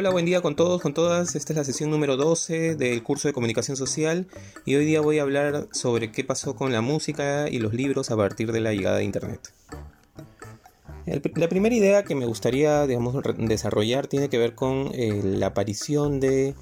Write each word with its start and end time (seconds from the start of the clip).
Hola, 0.00 0.10
buen 0.10 0.26
día 0.26 0.40
con 0.40 0.54
todos, 0.54 0.80
con 0.80 0.94
todas. 0.94 1.34
Esta 1.34 1.52
es 1.52 1.56
la 1.56 1.64
sesión 1.64 1.90
número 1.90 2.16
12 2.16 2.76
del 2.76 3.02
curso 3.02 3.26
de 3.26 3.34
comunicación 3.34 3.76
social 3.76 4.28
y 4.64 4.76
hoy 4.76 4.84
día 4.84 5.00
voy 5.00 5.18
a 5.18 5.22
hablar 5.22 5.66
sobre 5.72 6.12
qué 6.12 6.22
pasó 6.22 6.54
con 6.54 6.70
la 6.70 6.80
música 6.80 7.48
y 7.50 7.58
los 7.58 7.74
libros 7.74 8.12
a 8.12 8.16
partir 8.16 8.52
de 8.52 8.60
la 8.60 8.72
llegada 8.72 8.98
de 8.98 9.02
Internet. 9.02 9.52
la 11.04 11.48
primera 11.48 11.74
idea 11.74 12.04
que 12.04 12.14
me 12.14 12.26
gustaría 12.26 12.86
digamos, 12.86 13.16
desarrollar 13.38 14.06
tiene 14.06 14.28
que 14.28 14.38
ver 14.38 14.54
con 14.54 14.92
eh, 14.94 15.20
la 15.24 15.46
aparición 15.46 16.20
de 16.20 16.54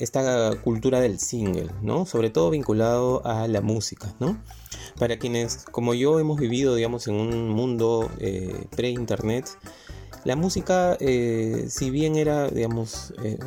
esta 0.00 0.50
cultura 0.56 1.00
del 1.00 1.20
single, 1.20 1.70
¿no? 1.82 2.06
Sobre 2.06 2.30
todo 2.30 2.50
vinculado 2.50 3.24
a 3.24 3.46
la 3.46 3.60
música, 3.60 4.16
¿no? 4.18 4.36
Para 4.98 5.16
quienes 5.20 5.64
como 5.70 5.94
yo 5.94 6.18
hemos 6.18 6.40
vivido, 6.40 6.74
digamos, 6.74 7.06
en 7.06 7.14
un 7.14 7.50
mundo 7.50 8.10
eh, 8.18 8.66
pre-internet, 8.74 9.46
la 10.24 10.36
música, 10.36 10.96
eh, 11.00 11.66
si 11.68 11.90
bien 11.90 12.16
era, 12.16 12.48
digamos, 12.48 13.14
eh, 13.22 13.38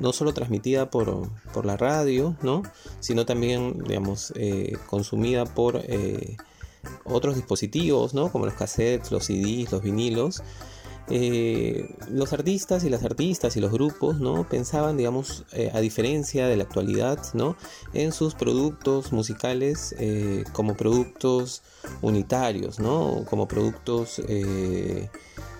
no 0.00 0.12
solo 0.12 0.32
transmitida 0.32 0.90
por, 0.90 1.30
la 1.64 1.76
radio, 1.76 2.36
¿no? 2.42 2.62
sino 3.00 3.26
también, 3.26 3.78
digamos, 3.86 4.32
eh, 4.36 4.76
consumida 4.88 5.44
por 5.44 5.82
otros 7.04 7.36
dispositivos, 7.36 8.14
¿no? 8.14 8.30
como 8.30 8.46
los 8.46 8.54
cassettes, 8.54 9.10
los 9.10 9.24
CDs, 9.24 9.72
los 9.72 9.82
vinilos, 9.82 10.42
los 11.08 12.32
artistas 12.32 12.84
y 12.84 12.90
las 12.90 13.04
artistas 13.04 13.56
y 13.56 13.60
los 13.60 13.72
grupos 13.72 14.18
¿no? 14.18 14.48
pensaban, 14.48 14.96
digamos, 14.96 15.44
a 15.72 15.80
diferencia 15.80 16.46
de 16.48 16.56
la 16.56 16.64
actualidad, 16.64 17.18
¿no? 17.34 17.56
en 17.94 18.12
sus 18.12 18.34
productos 18.34 19.12
musicales 19.12 19.94
como 20.52 20.76
productos 20.76 21.62
unitarios, 22.02 22.80
¿no? 22.80 23.24
como 23.28 23.46
productos 23.46 24.20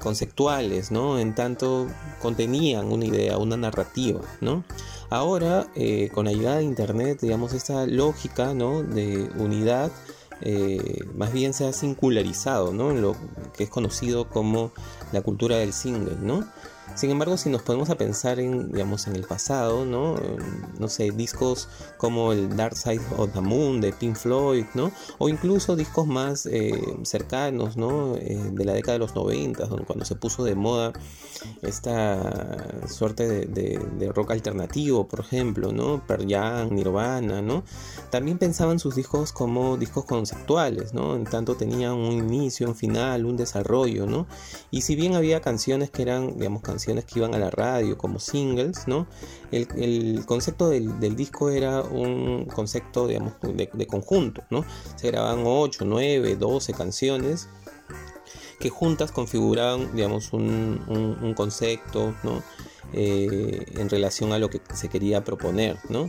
conceptuales, 0.06 0.92
¿no? 0.92 1.18
En 1.18 1.34
tanto 1.34 1.88
contenían 2.22 2.92
una 2.92 3.06
idea, 3.06 3.38
una 3.38 3.56
narrativa, 3.56 4.20
¿no? 4.40 4.64
Ahora, 5.10 5.66
eh, 5.74 6.10
con 6.12 6.26
la 6.26 6.32
llegada 6.32 6.58
de 6.58 6.64
Internet, 6.64 7.18
digamos, 7.22 7.52
esta 7.52 7.86
lógica, 7.86 8.54
¿no? 8.54 8.84
De 8.84 9.28
unidad, 9.36 9.90
eh, 10.42 11.04
más 11.14 11.32
bien 11.32 11.54
se 11.54 11.66
ha 11.66 11.72
singularizado, 11.72 12.72
¿no? 12.72 12.90
En 12.90 13.02
lo 13.02 13.16
que 13.56 13.64
es 13.64 13.70
conocido 13.70 14.28
como 14.28 14.72
la 15.12 15.22
cultura 15.22 15.56
del 15.56 15.72
single, 15.72 16.16
¿no? 16.20 16.46
Sin 16.94 17.10
embargo, 17.10 17.36
si 17.36 17.50
nos 17.50 17.62
ponemos 17.62 17.90
a 17.90 17.96
pensar 17.96 18.40
en, 18.40 18.72
digamos, 18.72 19.06
en 19.06 19.16
el 19.16 19.24
pasado, 19.24 19.84
¿no? 19.84 20.16
no 20.78 20.88
sé, 20.88 21.10
discos 21.10 21.68
como 21.96 22.32
el 22.32 22.56
Dark 22.56 22.76
Side 22.76 23.02
of 23.16 23.32
the 23.32 23.40
Moon 23.40 23.80
de 23.80 23.92
Pink 23.92 24.16
Floyd, 24.16 24.64
¿no? 24.74 24.92
O 25.18 25.28
incluso 25.28 25.76
discos 25.76 26.06
más 26.06 26.46
eh, 26.46 26.80
cercanos, 27.02 27.76
¿no? 27.76 28.16
Eh, 28.16 28.50
de 28.52 28.64
la 28.64 28.72
década 28.72 28.94
de 28.94 28.98
los 29.00 29.14
90, 29.14 29.68
cuando 29.86 30.04
se 30.04 30.14
puso 30.14 30.44
de 30.44 30.54
moda 30.54 30.92
esta 31.62 32.88
suerte 32.88 33.46
de, 33.46 34.12
rock 34.14 34.30
alternativo, 34.30 35.06
por 35.06 35.20
ejemplo, 35.20 35.72
¿no? 35.72 36.06
Pearl 36.06 36.26
Jam, 36.28 36.70
Nirvana, 36.70 37.42
¿no? 37.42 37.64
También 38.10 38.38
pensaban 38.38 38.78
sus 38.78 38.94
discos 38.94 39.32
como 39.32 39.76
discos 39.76 40.04
conceptuales, 40.04 40.94
¿no? 40.94 41.16
En 41.16 41.24
tanto 41.24 41.56
tenían 41.56 41.92
un 41.92 42.12
inicio, 42.12 42.68
un 42.68 42.74
final, 42.74 43.26
un 43.26 43.36
desarrollo, 43.36 44.06
¿no? 44.06 44.26
Y 44.70 44.82
si 44.82 44.96
bien 44.96 45.14
había 45.14 45.40
canciones 45.40 45.90
que 45.90 46.02
eran, 46.02 46.38
digamos, 46.38 46.62
canciones 46.62 46.75
que 46.84 47.18
iban 47.18 47.34
a 47.34 47.38
la 47.38 47.50
radio 47.50 47.96
como 47.96 48.18
singles, 48.18 48.86
¿no? 48.86 49.06
El, 49.50 50.24
concepto 50.26 50.68
del, 50.68 51.16
disco 51.16 51.50
era 51.50 51.82
un 51.82 52.44
concepto, 52.46 53.06
digamos, 53.06 53.34
de, 53.42 53.86
conjunto, 53.86 54.42
¿no? 54.50 54.64
Se 54.96 55.10
grababan 55.10 55.42
8, 55.44 55.84
9, 55.84 56.36
12 56.36 56.72
canciones 56.74 57.48
que 58.58 58.70
juntas 58.70 59.12
configuraban, 59.12 59.94
digamos, 59.94 60.32
un, 60.32 61.34
concepto, 61.36 62.14
¿no? 62.22 62.42
Eh, 62.92 63.66
en 63.76 63.88
relación 63.88 64.32
a 64.32 64.38
lo 64.38 64.48
que 64.48 64.60
se 64.74 64.88
quería 64.88 65.24
proponer, 65.24 65.78
¿no? 65.88 66.08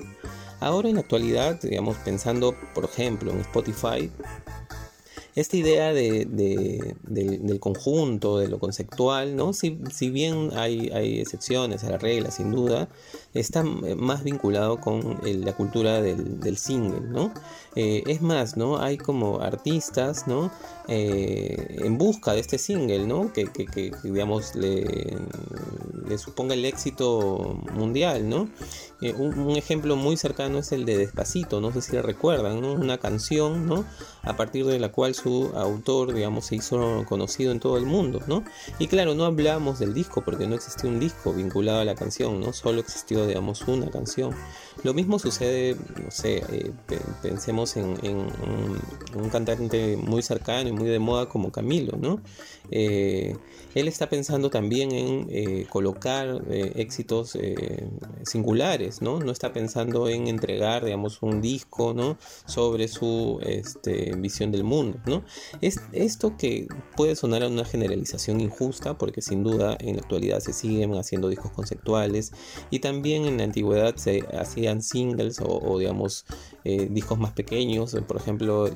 Ahora 0.60 0.90
en 0.90 0.96
la 0.96 1.02
actualidad, 1.02 1.60
digamos, 1.62 1.98
pensando, 1.98 2.56
por 2.74 2.86
ejemplo, 2.86 3.32
en 3.32 3.42
Spotify, 3.42 4.12
esta 5.38 5.56
idea 5.56 5.94
de, 5.94 6.26
del, 6.26 7.60
conjunto, 7.60 8.40
de 8.40 8.48
lo 8.48 8.58
conceptual, 8.58 9.36
¿no? 9.36 9.54
Si, 9.54 9.78
si 9.92 10.10
bien 10.10 10.50
hay, 10.56 10.90
hay, 10.90 11.20
excepciones 11.20 11.84
a 11.84 11.92
la 11.92 12.00
regla, 12.00 12.32
sin 12.32 12.50
duda, 12.52 12.90
está 13.40 13.64
más 13.64 14.24
vinculado 14.24 14.80
con 14.80 15.20
la 15.24 15.54
cultura 15.54 16.02
del, 16.02 16.58
single, 16.58 17.02
¿no? 17.02 17.34
Eh, 17.76 18.04
es 18.08 18.22
más, 18.22 18.58
¿no? 18.58 18.80
Hay 18.80 18.98
como 18.98 19.40
artistas, 19.40 20.28
¿no? 20.28 20.52
Eh, 20.88 21.80
en 21.84 21.98
busca 21.98 22.34
de 22.34 22.40
este 22.40 22.58
single, 22.58 23.06
¿no? 23.06 23.32
Que, 23.34 23.46
que, 23.46 23.92
digamos, 24.04 24.56
le, 24.56 25.18
le, 26.08 26.18
suponga 26.18 26.54
el 26.54 26.66
éxito 26.66 27.62
mundial, 27.74 28.28
¿no? 28.28 28.50
Eh, 29.00 29.14
un, 29.14 29.56
ejemplo 29.58 29.96
muy 29.96 30.18
cercano 30.18 30.58
es 30.58 30.72
el 30.72 30.86
de 30.86 30.98
Despacito, 30.98 31.62
no 31.62 31.72
sé 31.72 31.82
si 31.82 31.92
le 31.92 32.02
recuerdan, 32.02 32.62
¿no? 32.62 32.74
Una 32.74 32.98
canción, 32.98 33.68
¿no? 33.68 33.86
A 34.24 34.36
partir 34.36 34.66
de 34.66 34.80
la 34.80 34.92
cual 34.92 35.14
su 35.14 35.52
autor, 35.56 36.14
digamos, 36.14 36.46
se 36.48 36.56
hizo 36.56 37.06
conocido 37.08 37.52
en 37.52 37.60
todo 37.60 37.78
el 37.78 37.86
mundo, 37.86 38.22
¿no? 38.26 38.44
Y 38.80 38.88
claro, 38.88 39.14
no 39.14 39.26
hablamos 39.26 39.78
del 39.78 39.94
disco 39.94 40.22
porque 40.22 40.48
no 40.48 40.56
existió 40.56 40.90
un 40.90 41.00
disco 41.00 41.32
vinculado 41.32 41.82
a 41.82 41.86
la 41.86 41.94
canción, 41.94 42.40
¿no? 42.40 42.54
Solo 42.54 42.82
existió, 42.82 43.27
digamos, 43.28 43.68
una 43.68 43.90
canción. 43.90 44.34
Lo 44.84 44.94
mismo 44.94 45.18
sucede, 45.18 45.76
no 46.04 46.12
sé, 46.12 46.38
eh, 46.38 46.72
pensemos 47.22 47.76
en, 47.78 47.98
un, 48.04 49.30
cantante 49.32 49.98
muy 49.98 50.22
cercano 50.22 50.70
y 50.70 50.72
muy 50.72 50.88
de 50.88 51.00
moda 51.00 51.28
como 51.28 51.52
Camilo, 51.52 51.98
¿no? 51.98 52.22
Eh, 52.70 53.36
él 53.74 53.88
está 53.88 54.10
pensando 54.10 54.50
también 54.50 54.92
en 54.92 55.28
eh, 55.30 55.66
colocar 55.70 56.42
éxitos 56.50 57.38
singulares, 58.24 59.02
¿no? 59.02 59.20
No 59.20 59.32
está 59.32 59.52
pensando 59.52 60.10
en 60.10 60.28
entregar, 60.28 60.86
digamos, 60.86 61.22
un 61.22 61.42
disco, 61.42 61.94
¿no? 61.94 62.18
Sobre 62.46 62.88
su 62.88 63.40
este, 63.44 64.16
visión 64.16 64.52
del 64.52 64.64
mundo, 64.64 65.00
¿no? 65.06 65.24
Es 65.62 65.82
esto 65.92 66.38
que 66.38 66.68
puede 66.96 67.16
sonar 67.16 67.44
a 67.44 67.48
una 67.48 67.66
generalización 67.66 68.42
injusta, 68.42 68.98
porque 68.98 69.22
sin 69.22 69.44
duda 69.44 69.76
en 69.80 69.96
la 69.96 70.02
actualidad 70.02 70.40
se 70.40 70.54
siguen 70.54 70.96
haciendo 70.96 71.30
discos 71.30 71.52
conceptuales 71.52 72.32
y 72.70 72.80
también 72.80 73.07
en 73.14 73.38
la 73.38 73.44
antigüedad 73.44 73.96
se 73.96 74.24
hacía 74.38 74.80
singles 74.82 75.40
o, 75.42 75.78
digamos 75.80 76.26
eh, 76.64 76.88
discos 76.92 77.18
más 77.18 77.32
pequeños, 77.32 77.96
por 78.08 78.18
ejemplo 78.18 78.70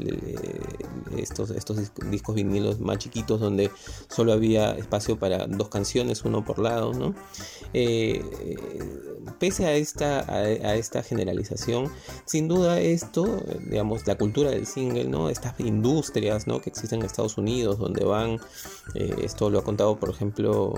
estos, 1.17 1.49
estos 1.51 1.91
discos 2.09 2.35
vinilos 2.35 2.79
más 2.79 2.97
chiquitos 2.97 3.39
donde 3.39 3.69
solo 4.09 4.33
había 4.33 4.71
espacio 4.71 5.17
para 5.19 5.47
dos 5.47 5.69
canciones, 5.69 6.23
uno 6.23 6.43
por 6.43 6.59
lado, 6.59 6.93
¿no? 6.93 7.13
Eh, 7.73 8.23
pese 9.39 9.65
a 9.65 9.73
esta, 9.73 10.19
a, 10.31 10.75
esta 10.75 11.03
generalización, 11.03 11.91
sin 12.25 12.47
duda 12.47 12.79
esto, 12.79 13.43
digamos, 13.69 14.05
la 14.07 14.17
cultura 14.17 14.51
del 14.51 14.65
single, 14.65 15.05
¿no? 15.05 15.29
Estas 15.29 15.59
industrias, 15.59 16.47
¿no? 16.47 16.61
Que 16.61 16.69
existen 16.69 16.99
en 16.99 17.05
Estados 17.05 17.37
Unidos, 17.37 17.79
donde 17.79 18.03
van, 18.03 18.39
eh, 18.95 19.15
esto 19.23 19.49
lo 19.49 19.59
ha 19.59 19.63
contado, 19.63 19.99
por 19.99 20.09
ejemplo, 20.09 20.73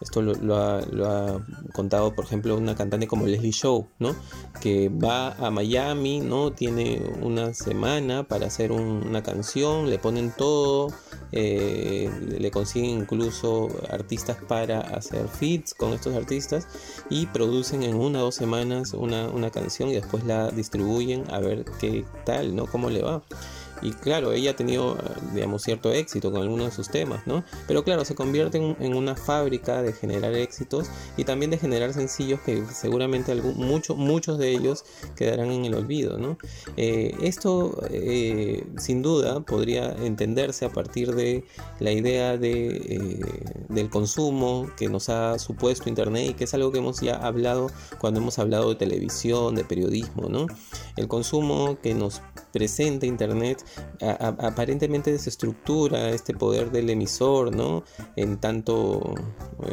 esto 0.00 0.22
lo, 0.22 0.56
ha, 0.56 1.44
contado, 1.72 2.14
por 2.14 2.24
ejemplo, 2.24 2.56
una 2.56 2.76
cantante 2.76 3.06
como 3.06 3.26
Leslie 3.26 3.52
Show, 3.52 3.88
¿no? 3.98 4.14
Que 4.60 4.88
va 4.88 5.32
a 5.34 5.50
Miami, 5.50 6.20
¿no? 6.20 6.52
Tiene 6.52 7.02
una 7.20 7.52
semana 7.54 8.22
para 8.22 8.46
hacer 8.46 8.70
una 8.70 9.22
canción, 9.22 9.90
le 9.90 9.98
ponen 9.98 10.32
todo, 10.36 10.92
eh, 11.32 12.10
le 12.38 12.50
consiguen 12.50 12.90
incluso 12.90 13.68
artistas 13.90 14.36
para 14.46 14.80
hacer 14.80 15.26
feats 15.28 15.74
con 15.74 15.92
estos 15.92 16.14
artistas 16.14 16.68
y 17.10 17.26
producen 17.26 17.82
en 17.82 17.96
una 17.96 18.20
o 18.20 18.26
dos 18.26 18.36
semanas 18.36 18.94
una, 18.94 19.28
una 19.28 19.50
canción 19.50 19.90
y 19.90 19.94
después 19.94 20.24
la 20.24 20.50
distribuyen 20.50 21.24
a 21.30 21.40
ver 21.40 21.64
qué 21.80 22.04
tal, 22.24 22.54
¿no? 22.54 22.66
Cómo 22.66 22.88
le 22.88 23.02
va. 23.02 23.22
Y 23.82 23.92
claro, 23.92 24.32
ella 24.32 24.52
ha 24.52 24.56
tenido, 24.56 24.96
digamos, 25.34 25.62
cierto 25.62 25.92
éxito 25.92 26.30
con 26.32 26.42
algunos 26.42 26.66
de 26.66 26.72
sus 26.72 26.88
temas, 26.88 27.26
¿no? 27.26 27.44
Pero 27.66 27.84
claro, 27.84 28.04
se 28.04 28.14
convierte 28.14 28.58
en, 28.58 28.94
una 28.94 29.14
fábrica 29.14 29.82
de 29.82 29.92
generar 29.92 30.34
éxitos 30.34 30.88
y 31.16 31.24
también 31.24 31.50
de 31.50 31.58
generar 31.58 31.92
sencillos 31.92 32.40
que 32.40 32.64
seguramente 32.66 33.34
muchos 33.34 33.96
muchos 33.96 34.38
de 34.38 34.50
ellos 34.50 34.84
quedarán 35.14 35.50
en 35.50 35.64
el 35.64 35.74
olvido, 35.74 36.18
¿no? 36.18 36.38
Eh, 36.76 37.14
esto, 37.22 37.80
eh, 37.90 38.66
sin 38.78 39.02
duda, 39.02 39.40
podría 39.40 39.92
entenderse 39.92 40.64
a 40.64 40.70
partir 40.70 41.14
de 41.14 41.44
la 41.80 41.92
idea 41.92 42.36
de, 42.36 42.68
eh, 42.68 43.20
del 43.68 43.90
consumo 43.90 44.70
que 44.76 44.88
nos 44.88 45.08
ha 45.08 45.38
supuesto 45.38 45.88
Internet 45.88 46.30
y 46.30 46.34
que 46.34 46.44
es 46.44 46.54
algo 46.54 46.72
que 46.72 46.78
hemos 46.78 47.00
ya 47.00 47.14
hablado 47.16 47.70
cuando 47.98 48.20
hemos 48.20 48.38
hablado 48.38 48.70
de 48.70 48.74
televisión, 48.76 49.54
de 49.54 49.64
periodismo, 49.64 50.28
¿no? 50.28 50.46
El 50.96 51.08
consumo 51.08 51.78
que 51.82 51.94
nos 51.94 52.22
presenta 52.52 53.06
Internet, 53.06 53.64
aparentemente 54.00 55.10
desestructura 55.10 56.10
este 56.10 56.34
poder 56.34 56.70
del 56.70 56.90
emisor, 56.90 57.54
¿no? 57.54 57.84
En 58.16 58.38
tanto, 58.38 59.14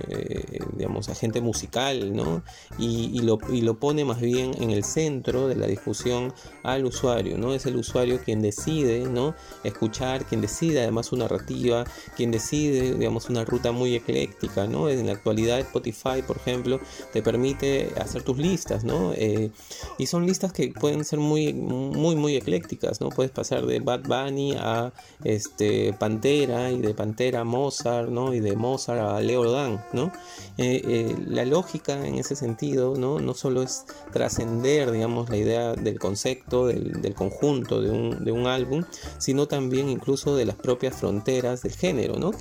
eh, 0.09 0.59
digamos, 0.73 1.09
agente 1.09 1.41
musical, 1.41 2.15
¿no? 2.15 2.43
Y, 2.77 3.21
lo, 3.21 3.37
y, 3.51 3.61
lo, 3.61 3.79
pone 3.79 4.05
más 4.05 4.19
bien 4.19 4.51
en 4.59 4.71
el 4.71 4.83
centro 4.83 5.47
de 5.47 5.55
la 5.55 5.67
discusión 5.67 6.33
al 6.63 6.85
usuario, 6.85 7.37
¿no? 7.37 7.53
Es 7.53 7.65
el 7.65 7.75
usuario 7.75 8.19
quien 8.23 8.41
decide, 8.41 9.07
¿no? 9.07 9.35
Escuchar, 9.63 10.25
quien 10.25 10.41
decide 10.41 10.81
además 10.81 11.07
su 11.07 11.17
narrativa, 11.17 11.85
quien 12.15 12.31
decide, 12.31 12.95
digamos, 12.95 13.29
una 13.29 13.45
ruta 13.45 13.71
muy 13.71 13.95
ecléctica, 13.95 14.67
¿no? 14.67 14.89
En 14.89 15.05
la 15.05 15.13
actualidad 15.13 15.59
Spotify, 15.59 16.21
por 16.25 16.37
ejemplo, 16.37 16.79
te 17.13 17.21
permite 17.21 17.91
hacer 17.99 18.23
tus 18.23 18.37
listas, 18.37 18.83
¿no? 18.83 19.13
Eh, 19.13 19.51
y 19.97 20.07
son 20.07 20.25
listas 20.25 20.53
que 20.53 20.69
pueden 20.69 21.03
ser 21.05 21.19
muy, 21.19 21.53
muy, 21.53 22.15
muy 22.15 22.35
eclécticas, 22.35 23.01
¿no? 23.01 23.09
Puedes 23.09 23.31
pasar 23.31 23.65
de 23.65 23.79
Bad 23.85 24.01
Bunny 24.01 24.55
a 24.57 24.91
este, 25.23 25.93
Pantera 25.93 26.71
y 26.71 26.81
de 26.81 26.93
Pantera 26.93 27.41
a 27.41 27.43
Mozart, 27.43 28.09
¿no? 28.09 28.33
Y 28.33 28.39
de 28.39 28.55
Mozart 28.55 28.99
a 28.99 29.21
Leo 29.21 29.49
Dan, 29.49 29.83
¿no? 29.93 30.11
Eh, 30.57 30.81
eh, 30.83 31.15
la 31.27 31.45
lógica 31.45 32.05
en 32.05 32.15
ese 32.15 32.35
sentido, 32.35 32.95
¿no? 32.97 33.19
No 33.19 33.33
solo 33.33 33.61
es 33.61 33.85
trascender, 34.11 34.91
digamos, 34.91 35.29
la 35.29 35.37
idea 35.37 35.73
del 35.73 35.99
concepto, 35.99 36.67
del, 36.67 37.13
conjunto 37.15 37.81
de 37.81 37.91
un, 37.91 38.25
de 38.25 38.31
un, 38.31 38.47
álbum, 38.47 38.83
sino 39.17 39.47
también 39.47 39.89
incluso 39.89 40.35
de 40.35 40.45
las 40.45 40.55
propias 40.55 40.95
fronteras 40.95 41.61
del 41.61 41.73
género, 41.73 42.17
¿no? 42.17 42.31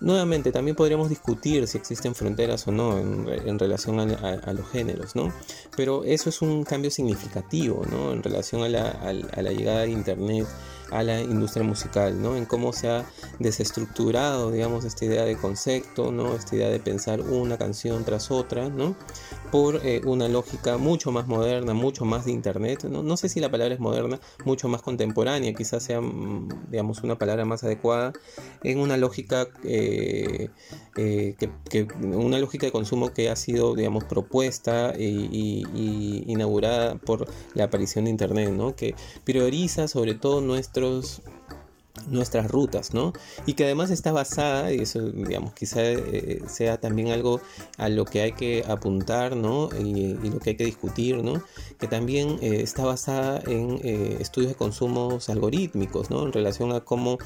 Nuevamente, 0.00 0.52
también 0.52 0.76
podríamos 0.76 1.08
discutir 1.08 1.66
si 1.66 1.76
existen 1.76 2.14
fronteras 2.14 2.68
o 2.68 2.72
no 2.72 2.98
en, 2.98 3.58
relación 3.58 3.98
a, 3.98 4.52
los 4.52 4.68
géneros, 4.70 5.16
¿no? 5.16 5.32
Pero 5.76 6.04
eso 6.04 6.28
es 6.28 6.40
un 6.40 6.62
cambio 6.62 6.90
significativo, 6.90 7.84
¿no? 7.90 8.12
En 8.12 8.22
relación 8.22 8.62
a 8.62 8.68
la, 8.68 9.52
llegada 9.52 9.80
de 9.80 9.90
Internet 9.90 10.46
a 10.90 11.02
la 11.02 11.20
industria 11.20 11.64
musical, 11.64 12.20
¿no? 12.20 12.36
En 12.36 12.46
cómo 12.46 12.72
se 12.72 12.88
ha 12.88 13.04
desestructurado, 13.38 14.50
digamos, 14.50 14.84
esta 14.84 15.04
idea 15.04 15.24
de 15.24 15.36
concepto, 15.36 16.12
¿no? 16.12 16.34
Esta 16.34 16.56
idea 16.56 16.70
de 16.70 16.80
pensar 16.80 17.20
una 17.20 17.58
canción 17.58 18.04
tras 18.04 18.30
otra, 18.30 18.68
¿no? 18.68 18.96
Por 19.50 19.84
eh, 19.84 20.00
una 20.04 20.28
lógica 20.28 20.78
mucho 20.78 21.10
más 21.12 21.26
moderna, 21.26 21.74
mucho 21.74 22.04
más 22.04 22.24
de 22.24 22.32
internet, 22.32 22.84
¿no? 22.84 23.02
no 23.02 23.16
sé 23.16 23.28
si 23.28 23.40
la 23.40 23.50
palabra 23.50 23.74
es 23.74 23.80
moderna, 23.80 24.20
mucho 24.44 24.68
más 24.68 24.82
contemporánea, 24.82 25.54
quizás 25.54 25.82
sea, 25.82 26.00
mm, 26.00 26.70
digamos, 26.70 27.02
una 27.02 27.16
palabra 27.16 27.44
más 27.44 27.64
adecuada, 27.64 28.12
en 28.62 28.78
una 28.78 28.96
lógica, 28.96 29.48
eh, 29.64 29.87
eh, 30.96 31.36
que, 31.38 31.88
una 32.02 32.38
lógica 32.38 32.66
de 32.66 32.72
consumo 32.72 33.12
que 33.12 33.30
ha 33.30 33.36
sido, 33.36 33.74
digamos, 33.74 34.04
propuesta 34.04 34.94
y, 34.98 35.64
y 35.74 36.24
inaugurada 36.26 36.96
por 36.96 37.28
la 37.54 37.64
aparición 37.64 38.04
de 38.04 38.10
internet, 38.10 38.50
¿no? 38.50 38.74
Que 38.74 38.94
prioriza 39.24 39.88
sobre 39.88 40.14
todo 40.14 40.40
nuestra 40.40 40.78
nuestras 42.08 42.50
rutas, 42.50 42.94
¿no? 42.94 43.12
Y 43.46 43.54
que 43.54 43.64
además 43.64 43.90
está 43.90 44.12
basada, 44.12 44.72
y 44.72 44.80
eso, 44.80 45.00
digamos, 45.00 45.52
quizá 45.54 45.82
eh, 45.82 46.42
sea 46.46 46.80
también 46.80 47.08
algo 47.08 47.40
a 47.76 47.88
lo 47.88 48.04
que 48.04 48.22
hay 48.22 48.32
que 48.32 48.64
apuntar, 48.66 49.36
¿no? 49.36 49.68
Y, 49.78 50.14
lo 50.28 50.38
que 50.40 50.50
hay 50.50 50.56
que 50.56 50.64
discutir, 50.64 51.22
¿no? 51.22 51.42
Que 51.78 51.86
también 51.86 52.38
eh, 52.42 52.60
está 52.62 52.84
basada 52.84 53.40
en 53.46 53.80
eh, 53.82 54.18
estudios 54.20 54.52
de 54.52 54.56
consumos 54.56 55.28
algorítmicos, 55.28 56.10
¿no? 56.10 56.24
En 56.24 56.32
relación 56.32 56.72
a 56.72 56.80
cómo, 56.80 57.18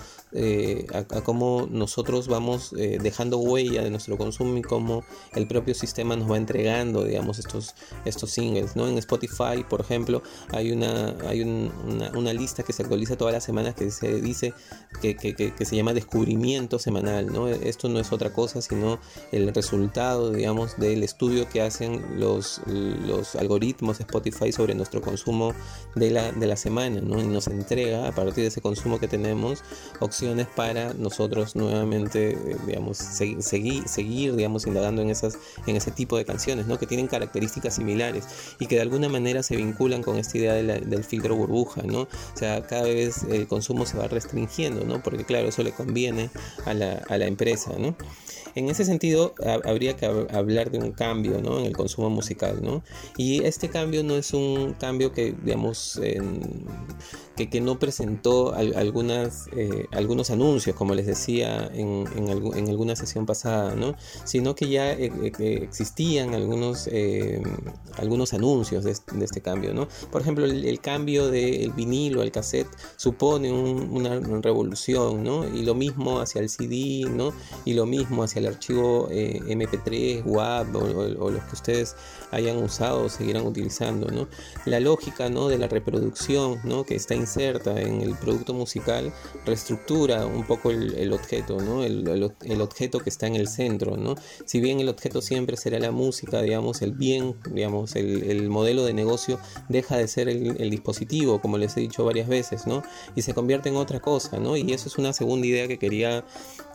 a, 0.95 1.21
cómo 1.23 1.69
nosotros 1.71 2.29
vamos 2.29 2.73
dejando 2.73 3.39
huella 3.39 3.83
de 3.83 3.91
nuestro 3.91 4.17
consumo 4.17 4.57
y 4.57 4.63
cómo 4.63 5.05
el 5.35 5.47
propio 5.47 5.75
sistema 5.75 6.17
nos 6.17 6.31
va 6.31 6.37
entregando, 6.37 7.05
digamos, 7.05 7.39
estos, 7.39 7.75
estos 8.05 8.31
singles, 8.31 8.77
¿no? 8.77 8.89
En 8.89 8.99
Spotify, 8.99 9.65
por 9.69 9.81
ejemplo, 9.81 10.23
hay 10.51 10.73
una, 10.73 11.17
hay 11.27 11.43
una, 11.43 12.11
una 12.15 12.33
lista 12.33 12.63
que 12.63 12.73
se 12.73 12.83
actualiza 12.83 13.17
todas 13.17 13.35
las 13.35 13.45
semanas 13.45 13.75
que 13.75 13.91
se 13.91 14.21
dice 14.21 14.55
que, 15.01 15.65
se 15.65 15.77
llama 15.77 15.95
descubrimiento 15.95 16.79
semanal, 16.79 17.27
¿no? 17.33 17.49
Esto 17.49 17.89
no 17.89 17.99
es 17.99 18.13
otra 18.13 18.33
cosa 18.33 18.63
sino 18.63 18.99
el 19.33 19.53
resultado, 19.53 20.31
digamos, 20.31 20.77
del 20.79 21.03
estudio 21.03 21.49
que 21.49 21.63
hacen 21.63 22.21
los, 22.21 22.61
los 22.67 23.35
algoritmos 23.35 23.99
de 23.99 24.05
Spotify 24.05 24.53
sobre 24.53 24.75
nuestro 24.75 25.01
consumo 25.01 25.55
de 25.95 26.11
la, 26.11 26.33
de 26.33 26.47
la 26.47 26.57
semana, 26.57 27.01
¿no? 27.01 27.21
Y 27.21 27.27
nos 27.27 27.49
entrega, 27.49 28.09
a 28.09 28.13
partir 28.13 28.43
de 28.45 28.49
ese 28.49 28.61
consumo 28.61 29.01
que 29.01 29.09
tenemos, 29.09 29.63
opciones 30.01 30.47
para 30.47 30.95
nosotros 30.95 31.57
nuevamente, 31.57 32.39
digamos, 32.67 32.99
seguir, 32.99 33.89
seguir, 33.89 34.37
digamos, 34.37 34.67
indagando 34.67 35.03
en, 35.03 35.11
esas, 35.11 35.39
en 35.67 35.77
ese 35.77 35.91
tipo 35.91 36.17
de 36.17 36.25
canciones, 36.25 36.67
¿no? 36.67 36.79
Que 36.79 36.87
tienen 36.87 37.09
características 37.09 37.75
similares 37.75 38.25
y 38.59 38.67
que 38.67 38.77
de 38.77 38.83
alguna 38.83 39.09
manera 39.09 39.43
se 39.43 39.57
vinculan 39.57 40.03
con 40.03 40.17
esta 40.17 40.39
idea 40.39 40.55
del 40.55 41.05
filtro 41.05 41.35
burbuja, 41.35 41.83
¿no? 41.83 42.03
O 42.03 42.37
sea, 42.37 42.67
cada 42.67 42.85
vez 42.85 43.25
el 43.25 43.47
consumo 43.49 43.87
se 43.87 43.99
va 43.99 44.07
restringiendo, 44.09 44.52
¿no? 44.61 45.03
Porque 45.03 45.25
claro, 45.25 45.49
eso 45.49 45.63
le 45.63 45.73
conviene 45.73 46.31
a 46.65 46.75
la, 46.75 47.03
a 47.09 47.19
la 47.19 47.27
empresa, 47.27 47.73
¿no? 47.79 47.97
En 48.55 48.69
ese 48.69 48.85
sentido, 48.85 49.35
habría 49.65 49.97
que 49.97 50.07
hablar 50.07 50.71
de 50.71 50.79
un 50.79 50.93
cambio 50.93 51.41
¿no? 51.41 51.59
en 51.59 51.67
el 51.67 51.77
consumo 51.77 52.11
musical. 52.11 52.61
¿no? 52.63 52.83
Y 53.17 53.45
este 53.45 53.69
cambio 53.69 54.03
no 54.05 54.17
es 54.17 54.33
un 54.35 54.75
cambio 54.75 55.13
que, 55.13 55.35
digamos, 55.43 56.01
que, 57.37 57.49
que, 57.49 57.61
no 57.61 57.79
presentó 57.79 58.55
algunas, 58.55 59.49
eh, 59.57 59.87
algunos 59.93 60.31
anuncios, 60.31 60.77
como 60.77 60.95
les 60.95 61.07
decía 61.07 61.71
en, 61.73 62.05
en, 62.17 62.29
en, 62.29 62.69
alguna 62.69 62.97
sesión 62.97 63.27
pasada, 63.27 63.75
¿no? 63.75 63.95
sino 64.25 64.55
que 64.55 64.69
ya 64.69 64.93
eh, 64.93 65.11
eh, 65.39 65.61
existían 65.63 66.35
algunos, 66.35 66.89
algunos 67.97 68.35
anuncios 68.35 68.85
de, 68.85 68.95
de, 69.15 69.25
este 69.25 69.41
cambio. 69.41 69.73
¿no? 69.75 69.89
Por 70.11 70.23
ejemplo, 70.23 70.45
el, 70.45 70.81
cambio 70.81 71.31
del 71.31 71.73
vinilo 71.73 72.23
al 72.23 72.33
cassette 72.33 72.69
supone 72.97 73.53
una 73.53 74.19
revolución, 74.41 75.23
¿no? 75.23 75.47
y 75.47 75.63
lo 75.63 75.75
mismo 75.75 76.21
hacia 76.21 76.41
el 76.41 76.49
CD, 76.49 77.09
¿no? 77.09 77.33
y 77.65 77.75
lo 77.75 77.87
mismo 77.87 78.25
hacia 78.25 78.42
el 78.43 78.49
archivo 78.49 79.09
eh, 79.11 79.41
MP3, 79.47 80.25
WAV 80.25 80.77
o, 80.77 81.31
los 81.31 81.43
que 81.45 81.55
ustedes 81.55 81.97
hayan 82.31 82.59
usado 82.63 83.05
o 83.05 83.09
seguirán 83.09 83.47
utilizando. 83.47 84.09
¿no? 84.09 84.29
La 84.67 84.81
lógica 84.81 85.29
¿no? 85.29 85.49
de 85.49 85.59
la 85.59 85.69
reproducción 85.69 86.61
¿no? 86.65 86.85
que 86.85 86.95
está 86.95 87.15
inserta 87.15 87.81
en 87.81 88.01
el 88.01 88.15
producto 88.17 88.55
musical 88.55 89.13
reestructura 89.47 90.27
un 90.27 90.45
poco 90.45 90.71
el, 90.71 91.13
objeto, 91.13 91.61
¿no? 91.61 91.85
El, 91.85 92.09
el, 92.09 92.61
objeto 92.61 93.01
que 93.01 93.11
está 93.11 93.27
en 93.27 93.37
el 93.37 93.49
centro. 93.49 93.97
¿no? 93.97 94.15
Si 94.45 94.61
bien 94.61 94.81
el 94.81 94.89
objeto 94.89 95.21
siempre 95.21 95.57
será 95.57 95.79
la 95.79 95.91
música, 95.91 96.43
digamos, 96.43 96.83
el 96.83 96.93
bien, 96.93 97.37
digamos, 97.51 97.97
el, 97.97 98.49
modelo 98.49 98.85
de 98.85 98.93
negocio 98.93 99.39
deja 99.69 99.97
de 99.97 100.09
ser 100.09 100.29
el, 100.29 100.71
dispositivo, 100.71 101.41
como 101.41 101.59
les 101.59 101.77
he 101.77 101.81
dicho 101.81 102.05
varias 102.05 102.29
veces, 102.29 102.67
¿no? 102.67 102.83
y 103.15 103.23
se 103.23 103.35
convierte 103.35 103.69
en 103.69 103.77
otra 103.77 104.01
cosa. 104.01 104.39
¿no? 104.39 104.57
Y 104.57 104.73
eso 104.73 104.89
es 104.89 104.99
una 104.99 105.13
segunda 105.13 105.47
idea 105.47 105.69
que 105.69 105.79
quería 105.79 106.25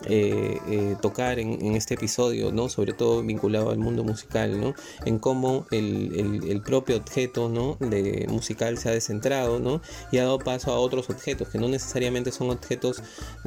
eh, 0.06 0.58
eh, 0.68 0.96
tocar 1.00 1.38
en, 1.38 1.57
en, 1.60 1.76
este 1.76 1.94
episodio, 1.94 2.52
¿no? 2.52 2.68
Sobre 2.68 2.92
todo 2.92 3.22
vinculado 3.22 3.70
al 3.70 3.78
mundo 3.78 4.04
musical, 4.04 4.60
¿no? 4.60 4.74
En 5.04 5.18
cómo 5.18 5.66
el, 5.70 6.44
el, 6.48 6.62
propio 6.62 6.96
objeto, 6.96 7.48
¿no? 7.48 7.76
De 7.80 8.26
musical 8.28 8.78
se 8.78 8.88
ha 8.88 8.92
descentrado, 8.92 9.60
¿no? 9.60 9.80
Y 10.12 10.18
ha 10.18 10.24
dado 10.24 10.38
paso 10.38 10.72
a 10.72 10.78
otros 10.78 11.08
objetos 11.10 11.48
que 11.48 11.58
no 11.58 11.68
necesariamente 11.68 12.32
son 12.32 12.50
objetos, 12.50 13.02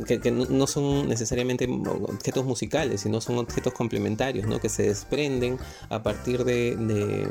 que, 0.07 0.19
que 0.19 0.31
no, 0.31 0.68
son 0.68 1.07
necesariamente 1.07 1.68
objetos 1.68 2.45
musicales, 2.45 3.01
sino 3.01 3.21
son 3.21 3.37
objetos 3.37 3.73
complementarios, 3.73 4.47
¿no? 4.47 4.59
Que 4.59 4.69
se 4.69 4.83
desprenden 4.83 5.57
a 5.89 6.03
partir 6.03 6.44
de, 6.45 6.75
de, 6.75 7.27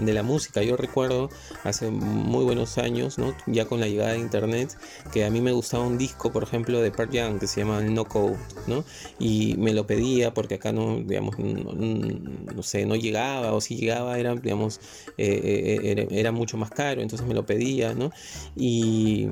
de 0.00 0.12
la 0.12 0.22
música. 0.22 0.62
Yo 0.62 0.76
recuerdo 0.76 1.30
hace 1.64 1.90
muy 1.90 2.44
buenos 2.44 2.78
años, 2.78 3.18
¿no? 3.18 3.34
Ya 3.46 3.64
con 3.66 3.80
la 3.80 3.88
llegada 3.88 4.12
de 4.12 4.18
internet, 4.18 4.76
que 5.12 5.24
a 5.24 5.30
mí 5.30 5.40
me 5.40 5.52
gustaba 5.52 5.84
un 5.84 5.98
disco, 5.98 6.30
por 6.32 6.42
ejemplo, 6.42 6.80
de 6.80 6.90
Pearl 6.90 7.10
Jam 7.12 7.38
que 7.38 7.46
se 7.46 7.60
llama 7.60 7.80
No 7.80 8.04
Code, 8.04 8.36
¿no? 8.66 8.84
Y 9.18 9.56
me 9.58 9.72
lo 9.72 9.86
porque 10.34 10.56
acá 10.56 10.72
no, 10.72 10.98
digamos, 10.98 11.38
no, 11.38 12.62
sé, 12.62 12.84
no 12.86 12.96
llegaba 12.96 13.52
o 13.52 13.60
si 13.60 13.76
llegaba 13.76 14.18
era, 14.18 14.34
digamos, 14.34 14.80
eh, 15.16 15.96
eh, 15.96 16.08
era, 16.10 16.32
mucho 16.32 16.56
más 16.56 16.70
caro, 16.70 17.00
entonces 17.00 17.26
me 17.26 17.34
lo 17.34 17.46
pedía, 17.46 17.94
¿no? 17.94 18.10
Y, 18.56 19.28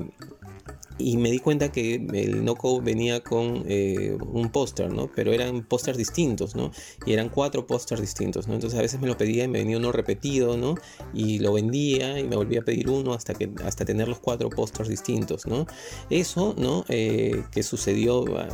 y 0.99 1.17
me 1.17 1.31
di 1.31 1.39
cuenta 1.39 1.71
que 1.71 1.95
el 1.95 2.43
NoCo 2.43 2.81
venía 2.81 3.21
con 3.21 3.63
eh, 3.67 4.17
un 4.31 4.49
póster, 4.49 4.91
¿no? 4.91 5.09
Pero 5.15 5.31
eran 5.31 5.63
pósters 5.63 5.97
distintos, 5.97 6.55
¿no? 6.55 6.71
Y 7.05 7.13
eran 7.13 7.29
cuatro 7.29 7.65
pósters 7.65 8.01
distintos, 8.01 8.47
¿no? 8.47 8.55
Entonces 8.55 8.77
a 8.77 8.81
veces 8.81 8.99
me 8.99 9.07
lo 9.07 9.17
pedía 9.17 9.45
y 9.45 9.47
me 9.47 9.59
venía 9.59 9.77
uno 9.77 9.91
repetido, 9.93 10.57
¿no? 10.57 10.75
Y 11.13 11.39
lo 11.39 11.53
vendía 11.53 12.19
y 12.19 12.25
me 12.25 12.35
volvía 12.35 12.59
a 12.59 12.63
pedir 12.63 12.89
uno 12.89 13.13
hasta, 13.13 13.33
que, 13.33 13.49
hasta 13.63 13.85
tener 13.85 14.09
los 14.09 14.19
cuatro 14.19 14.49
pósters 14.49 14.89
distintos, 14.89 15.47
¿no? 15.47 15.65
Eso, 16.09 16.53
¿no? 16.57 16.83
Eh, 16.89 17.43
que 17.51 17.63
sucedió, 17.63 18.25
ah, 18.37 18.49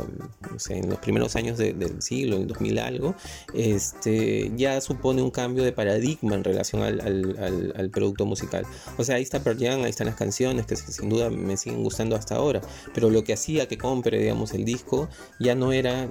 no 0.50 0.58
sé, 0.58 0.78
en 0.78 0.88
los 0.88 1.00
primeros 1.00 1.34
años 1.34 1.58
del 1.58 2.00
siglo, 2.00 2.36
en 2.36 2.46
2000 2.46 2.78
algo, 2.78 3.16
este, 3.54 4.52
ya 4.56 4.80
supone 4.80 5.20
un 5.20 5.30
cambio 5.30 5.64
de 5.64 5.72
paradigma 5.72 6.36
en 6.36 6.44
relación 6.44 6.82
al, 6.82 7.00
al, 7.00 7.74
al, 7.76 7.90
producto 7.90 8.24
musical. 8.24 8.64
O 8.98 9.04
sea, 9.04 9.16
ahí 9.16 9.22
está 9.22 9.40
Pearl 9.42 9.56
ahí 9.64 9.90
están 9.90 10.06
las 10.06 10.16
canciones 10.16 10.66
que 10.66 10.76
sin 10.76 11.08
duda 11.08 11.30
me 11.30 11.56
siguen 11.56 11.82
gustando 11.82 12.14
hasta 12.14 12.35
ahora. 12.36 12.60
Pero 12.94 13.10
lo 13.10 13.24
que 13.24 13.32
hacía 13.32 13.68
que 13.68 13.78
compre, 13.78 14.18
digamos, 14.18 14.52
el 14.52 14.64
disco 14.64 15.08
ya 15.38 15.54
no 15.54 15.72
era 15.72 16.04
eh, 16.04 16.08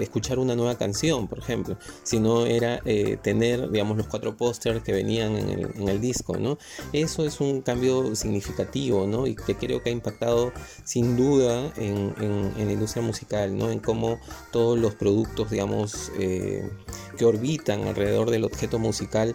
escuchar 0.00 0.38
una 0.38 0.56
nueva 0.56 0.76
canción, 0.76 1.28
por 1.28 1.38
ejemplo, 1.38 1.76
sino 2.02 2.46
era 2.46 2.80
eh, 2.84 3.18
tener, 3.22 3.70
digamos, 3.70 3.96
los 3.96 4.06
cuatro 4.06 4.36
pósters 4.36 4.82
que 4.82 4.92
venían 4.92 5.36
en 5.36 5.88
el, 5.88 6.00
disco, 6.00 6.36
¿no? 6.36 6.58
Eso 6.92 7.24
es 7.24 7.40
un 7.40 7.62
cambio 7.62 8.14
significativo, 8.14 9.06
¿no? 9.06 9.26
Y 9.26 9.34
que 9.34 9.54
creo 9.54 9.82
que 9.82 9.88
ha 9.88 9.92
impactado 9.92 10.52
sin 10.84 11.16
duda 11.16 11.72
en, 11.76 12.14
la 12.56 12.72
industria 12.72 13.02
musical, 13.02 13.56
¿no? 13.56 13.70
En 13.70 13.78
cómo 13.78 14.18
todos 14.52 14.78
los 14.78 14.94
productos, 14.94 15.50
digamos, 15.50 16.12
eh, 16.18 16.68
que 17.16 17.24
orbitan 17.24 17.84
alrededor 17.84 18.30
del 18.30 18.44
objeto 18.44 18.78
musical 18.78 19.34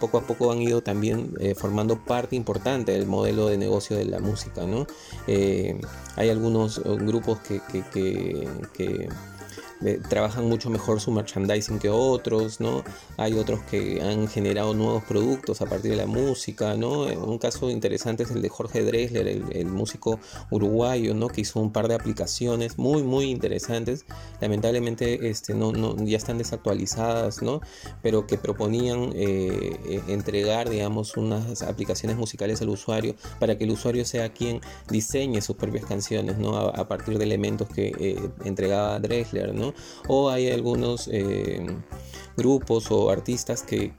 poco 0.00 0.18
a 0.18 0.26
poco 0.26 0.52
han 0.52 0.60
ido 0.60 0.82
también 0.82 1.32
formando 1.56 2.04
parte 2.04 2.36
importante 2.36 2.92
del 2.92 3.06
modelo 3.06 3.46
de 3.46 3.56
negocio 3.56 3.96
de 3.96 4.04
la 4.04 4.18
música. 4.18 4.66
¿no? 4.66 4.86
Eh, 5.46 5.80
hay 6.16 6.30
algunos 6.30 6.82
grupos 6.82 7.40
que, 7.40 7.60
que 7.92 9.08
trabajan 10.08 10.48
mucho 10.48 10.70
mejor 10.70 11.00
su 11.00 11.10
merchandising 11.10 11.78
que 11.78 11.90
otros, 11.90 12.60
¿no? 12.60 12.82
Hay 13.16 13.34
otros 13.34 13.60
que 13.62 14.00
han 14.02 14.28
generado 14.28 14.74
nuevos 14.74 15.04
productos 15.04 15.60
a 15.60 15.66
partir 15.66 15.90
de 15.92 15.96
la 15.98 16.06
música, 16.06 16.76
¿no? 16.76 17.02
Un 17.02 17.38
caso 17.38 17.70
interesante 17.70 18.22
es 18.22 18.30
el 18.30 18.42
de 18.42 18.48
Jorge 18.48 18.84
Dresler, 18.84 19.26
el, 19.28 19.66
músico 19.66 20.18
uruguayo, 20.50 21.14
¿no? 21.14 21.28
Que 21.28 21.42
hizo 21.42 21.60
un 21.60 21.72
par 21.72 21.88
de 21.88 21.94
aplicaciones 21.94 22.78
muy, 22.78 23.02
muy 23.02 23.26
interesantes. 23.30 24.06
Lamentablemente 24.40 25.28
este, 25.28 25.54
no, 25.54 25.72
no, 25.72 25.96
ya 26.04 26.16
están 26.16 26.38
desactualizadas, 26.38 27.42
¿no? 27.42 27.60
Pero 28.02 28.26
que 28.26 28.38
proponían 28.38 29.12
eh, 29.14 29.78
eh, 29.88 30.02
entregar, 30.08 30.68
digamos, 30.70 31.16
unas 31.16 31.62
aplicaciones 31.62 32.16
musicales 32.16 32.62
al 32.62 32.68
usuario 32.68 33.14
para 33.38 33.58
que 33.58 33.64
el 33.64 33.70
usuario 33.70 34.04
sea 34.04 34.32
quien 34.32 34.60
diseñe 34.88 35.40
sus 35.40 35.56
propias 35.56 35.84
canciones, 35.84 36.38
¿no? 36.38 36.56
A, 36.56 36.86
partir 36.88 37.18
de 37.18 37.24
elementos 37.24 37.68
que 37.68 37.92
eh, 37.98 38.30
entregaba 38.44 38.98
Dresler, 39.00 39.54
¿no? 39.54 39.65
O 40.08 40.30
hay 40.30 40.50
algunos 40.50 41.08
eh, 41.12 41.64
grupos 42.36 42.90
o 42.90 43.10
artistas 43.10 43.62
que, 43.62 43.92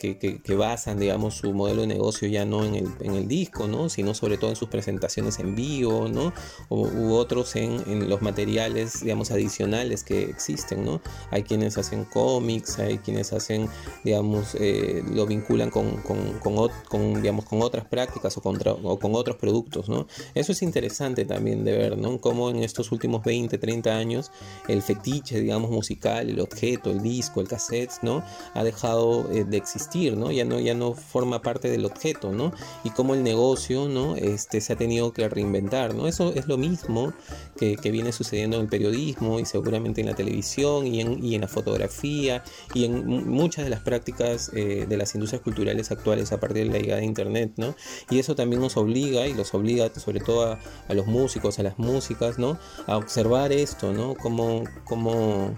basan, 0.57 0.99
digamos, 0.99 1.35
su 1.35 1.53
modelo 1.53 1.81
de 1.81 1.87
negocio 1.87 2.27
ya 2.27 2.45
no 2.45 2.65
en 2.65 2.75
el, 2.75 3.27
disco, 3.27 3.67
¿no? 3.67 3.89
Sino 3.89 4.13
sobre 4.13 4.37
todo 4.37 4.49
en 4.51 4.55
sus 4.55 4.69
presentaciones 4.69 5.39
en 5.39 5.55
vivo, 5.55 6.07
¿no? 6.07 6.33
u 6.69 7.13
otros 7.13 7.55
en, 7.55 8.09
los 8.09 8.21
materiales, 8.21 9.01
digamos, 9.01 9.31
adicionales 9.31 10.03
que 10.03 10.23
existen, 10.23 10.85
¿no? 10.85 11.01
Hay 11.31 11.43
quienes 11.43 11.77
hacen 11.77 12.05
cómics, 12.05 12.79
hay 12.79 12.99
quienes 12.99 13.33
hacen, 13.33 13.67
digamos, 14.03 14.55
eh, 14.59 15.03
lo 15.11 15.25
vinculan 15.25 15.69
con, 15.69 17.21
digamos, 17.21 17.45
con 17.45 17.61
otras 17.61 17.85
prácticas 17.85 18.37
o, 18.37 18.41
o 18.41 18.99
con 18.99 19.15
otros 19.15 19.37
productos, 19.37 19.89
¿no? 19.89 20.07
Eso 20.35 20.51
es 20.51 20.61
interesante 20.61 21.25
también 21.25 21.63
de 21.63 21.71
ver, 21.77 21.97
¿no? 21.97 22.19
Cómo 22.19 22.49
en 22.49 22.63
estos 22.63 22.91
últimos 22.91 23.23
20, 23.23 23.57
30 23.57 23.95
años 23.95 24.31
el 24.67 24.81
fetiche, 24.81 25.39
digamos, 25.39 25.71
musical, 25.71 26.29
el 26.29 26.39
objeto, 26.39 26.91
el 26.91 27.01
disco, 27.01 27.41
el 27.41 27.47
cassette, 27.47 27.91
¿no? 28.07 28.23
Ha 28.53 28.63
dejado 28.63 29.29
eh, 29.31 29.43
de 29.43 29.57
existir, 29.57 30.15
¿no? 30.15 30.31
Ya 30.31 30.45
no, 30.45 30.59
ya 30.59 30.73
no 30.73 30.93
forma 30.93 31.41
parte 31.41 31.69
del 31.69 31.85
objeto, 31.85 32.31
¿no? 32.31 32.53
Y 32.83 32.89
cómo 32.91 33.13
el 33.13 33.23
negocio, 33.23 33.89
¿no? 33.89 34.15
Este, 34.15 34.61
se 34.61 34.73
ha 34.73 34.75
tenido 34.77 35.11
que 35.11 35.27
reinventar, 35.27 35.93
¿no? 35.93 36.07
Eso 36.07 36.31
es 36.33 36.47
lo 36.47 36.57
mismo 36.57 37.13
que, 37.57 37.77
viene 37.87 38.11
sucediendo 38.11 38.57
en 38.57 38.63
el 38.63 38.69
periodismo 38.69 39.39
y 39.39 39.45
seguramente 39.45 40.01
en 40.01 40.07
la 40.07 40.13
televisión 40.13 40.85
y 40.87 40.99
en, 40.99 41.23
y 41.23 41.35
en 41.35 41.41
la 41.41 41.47
fotografía 41.47 42.43
y 42.73 42.83
en 42.83 43.29
muchas 43.29 43.63
de 43.63 43.69
las 43.69 43.79
prácticas 43.79 44.51
eh, 44.53 44.85
de 44.87 44.97
las 44.97 45.15
industrias 45.15 45.41
culturales 45.41 45.89
actuales 45.89 46.31
a 46.31 46.39
partir 46.39 46.67
de 46.67 46.73
la 46.73 46.79
llegada 46.79 46.99
de 46.99 47.05
Internet, 47.05 47.53
¿no? 47.55 47.75
Y 48.09 48.19
eso 48.19 48.35
también 48.35 48.61
nos 48.61 48.75
obliga 48.77 49.25
y 49.25 49.33
los 49.33 49.53
obliga 49.53 49.89
sobre 49.95 50.19
todo 50.19 50.57
a, 50.89 50.93
los 50.93 51.07
músicos, 51.07 51.59
a 51.59 51.63
las 51.63 51.79
músicas, 51.79 52.37
¿no? 52.37 52.57
A 52.87 52.97
observar 52.97 53.51
esto, 53.51 53.93
¿no? 53.93 54.15
Como, 54.15 54.63
como, 54.83 55.55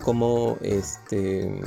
como 0.00 0.56
este 0.62 1.60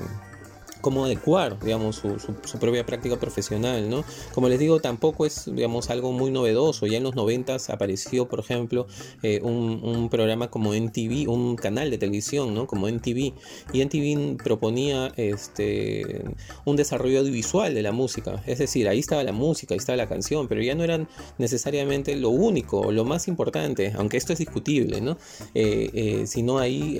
cómo 0.85 1.03
adecuar, 1.03 1.59
digamos, 1.61 1.95
su, 1.95 2.59
propia 2.59 2.85
práctica 2.85 3.17
profesional, 3.17 3.89
¿no? 3.89 4.03
Como 4.35 4.49
les 4.49 4.59
digo, 4.59 4.79
tampoco 4.81 5.25
es, 5.25 5.45
digamos, 5.51 5.89
algo 5.89 6.11
muy 6.11 6.29
novedoso. 6.29 6.85
Ya 6.85 6.97
en 6.97 7.03
los 7.03 7.15
90 7.15 7.57
apareció, 7.69 8.27
por 8.27 8.39
ejemplo, 8.39 8.85
eh, 9.23 9.39
un, 9.41 10.09
programa 10.11 10.51
como 10.51 10.75
NTV, 10.75 11.27
un 11.27 11.55
canal 11.55 11.89
de 11.89 11.97
televisión, 11.97 12.53
¿no? 12.53 12.67
Como 12.67 12.87
NTV. 12.87 13.33
Y 13.73 13.81
NTV 13.81 14.37
proponía 14.43 15.11
este, 15.17 16.23
un 16.65 16.75
desarrollo 16.75 17.21
audiovisual 17.21 17.73
de 17.73 17.81
la 17.81 17.91
música. 17.91 18.43
Es 18.45 18.59
decir, 18.59 18.87
ahí 18.87 18.99
estaba 18.99 19.23
la 19.23 19.31
música, 19.31 19.73
ahí 19.73 19.79
estaba 19.79 19.97
la 19.97 20.07
canción, 20.07 20.47
pero 20.47 20.61
ya 20.61 20.75
no 20.75 20.83
eran 20.83 21.07
necesariamente 21.39 22.15
lo 22.15 22.29
único, 22.29 22.91
lo 22.91 23.05
más 23.05 23.27
importante, 23.27 23.91
aunque 23.97 24.17
esto 24.17 24.33
es 24.33 24.37
discutible, 24.37 25.01
¿no? 25.01 25.17
Eh, 25.55 25.89
eh, 25.95 26.27
sino 26.27 26.59
ahí 26.59 26.99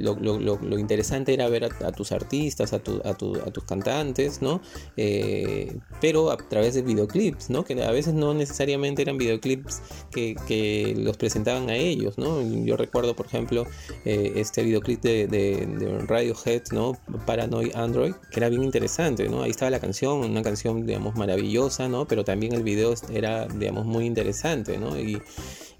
lo, 0.00 0.78
interesante 0.78 1.32
era 1.32 1.48
ver 1.48 1.64
a, 1.64 1.88
a 1.88 1.92
tus 1.92 2.12
artistas, 2.12 2.74
a, 2.74 2.78
tu, 2.78 3.00
a, 3.06 3.14
tus 3.14 3.64
cantantes, 3.64 4.42
¿no? 4.42 4.60
Eh, 4.96 5.76
pero 6.00 6.30
a 6.30 6.36
través 6.36 6.74
de 6.74 6.82
videoclips, 6.82 7.50
¿no? 7.50 7.64
Que 7.64 7.82
a 7.82 7.90
veces 7.90 8.14
no 8.14 8.34
necesariamente 8.34 9.02
eran 9.02 9.18
videoclips 9.18 9.82
que, 10.10 10.94
los 10.96 11.16
presentaban 11.16 11.68
a 11.70 11.76
ellos, 11.76 12.18
¿no? 12.18 12.40
Yo 12.64 12.76
recuerdo, 12.76 13.14
por 13.14 13.26
ejemplo, 13.26 13.66
eh, 14.04 14.32
este 14.36 14.62
videoclip 14.62 15.00
de, 15.02 16.04
Radiohead, 16.06 16.62
¿no? 16.72 16.92
Paranoid 17.26 17.74
Android, 17.74 18.14
que 18.30 18.40
era 18.40 18.48
bien 18.48 18.62
interesante, 18.62 19.28
¿no? 19.28 19.42
Ahí 19.42 19.50
estaba 19.50 19.70
la 19.70 19.80
canción, 19.80 20.18
una 20.18 20.42
canción, 20.42 20.86
digamos, 20.86 21.16
maravillosa, 21.16 21.88
¿no? 21.88 22.06
Pero 22.06 22.24
también 22.24 22.52
el 22.52 22.62
video 22.62 22.94
era, 23.12 23.46
digamos, 23.46 23.86
muy 23.86 24.06
interesante, 24.06 24.78
¿no? 24.78 24.98
Y, 24.98 25.20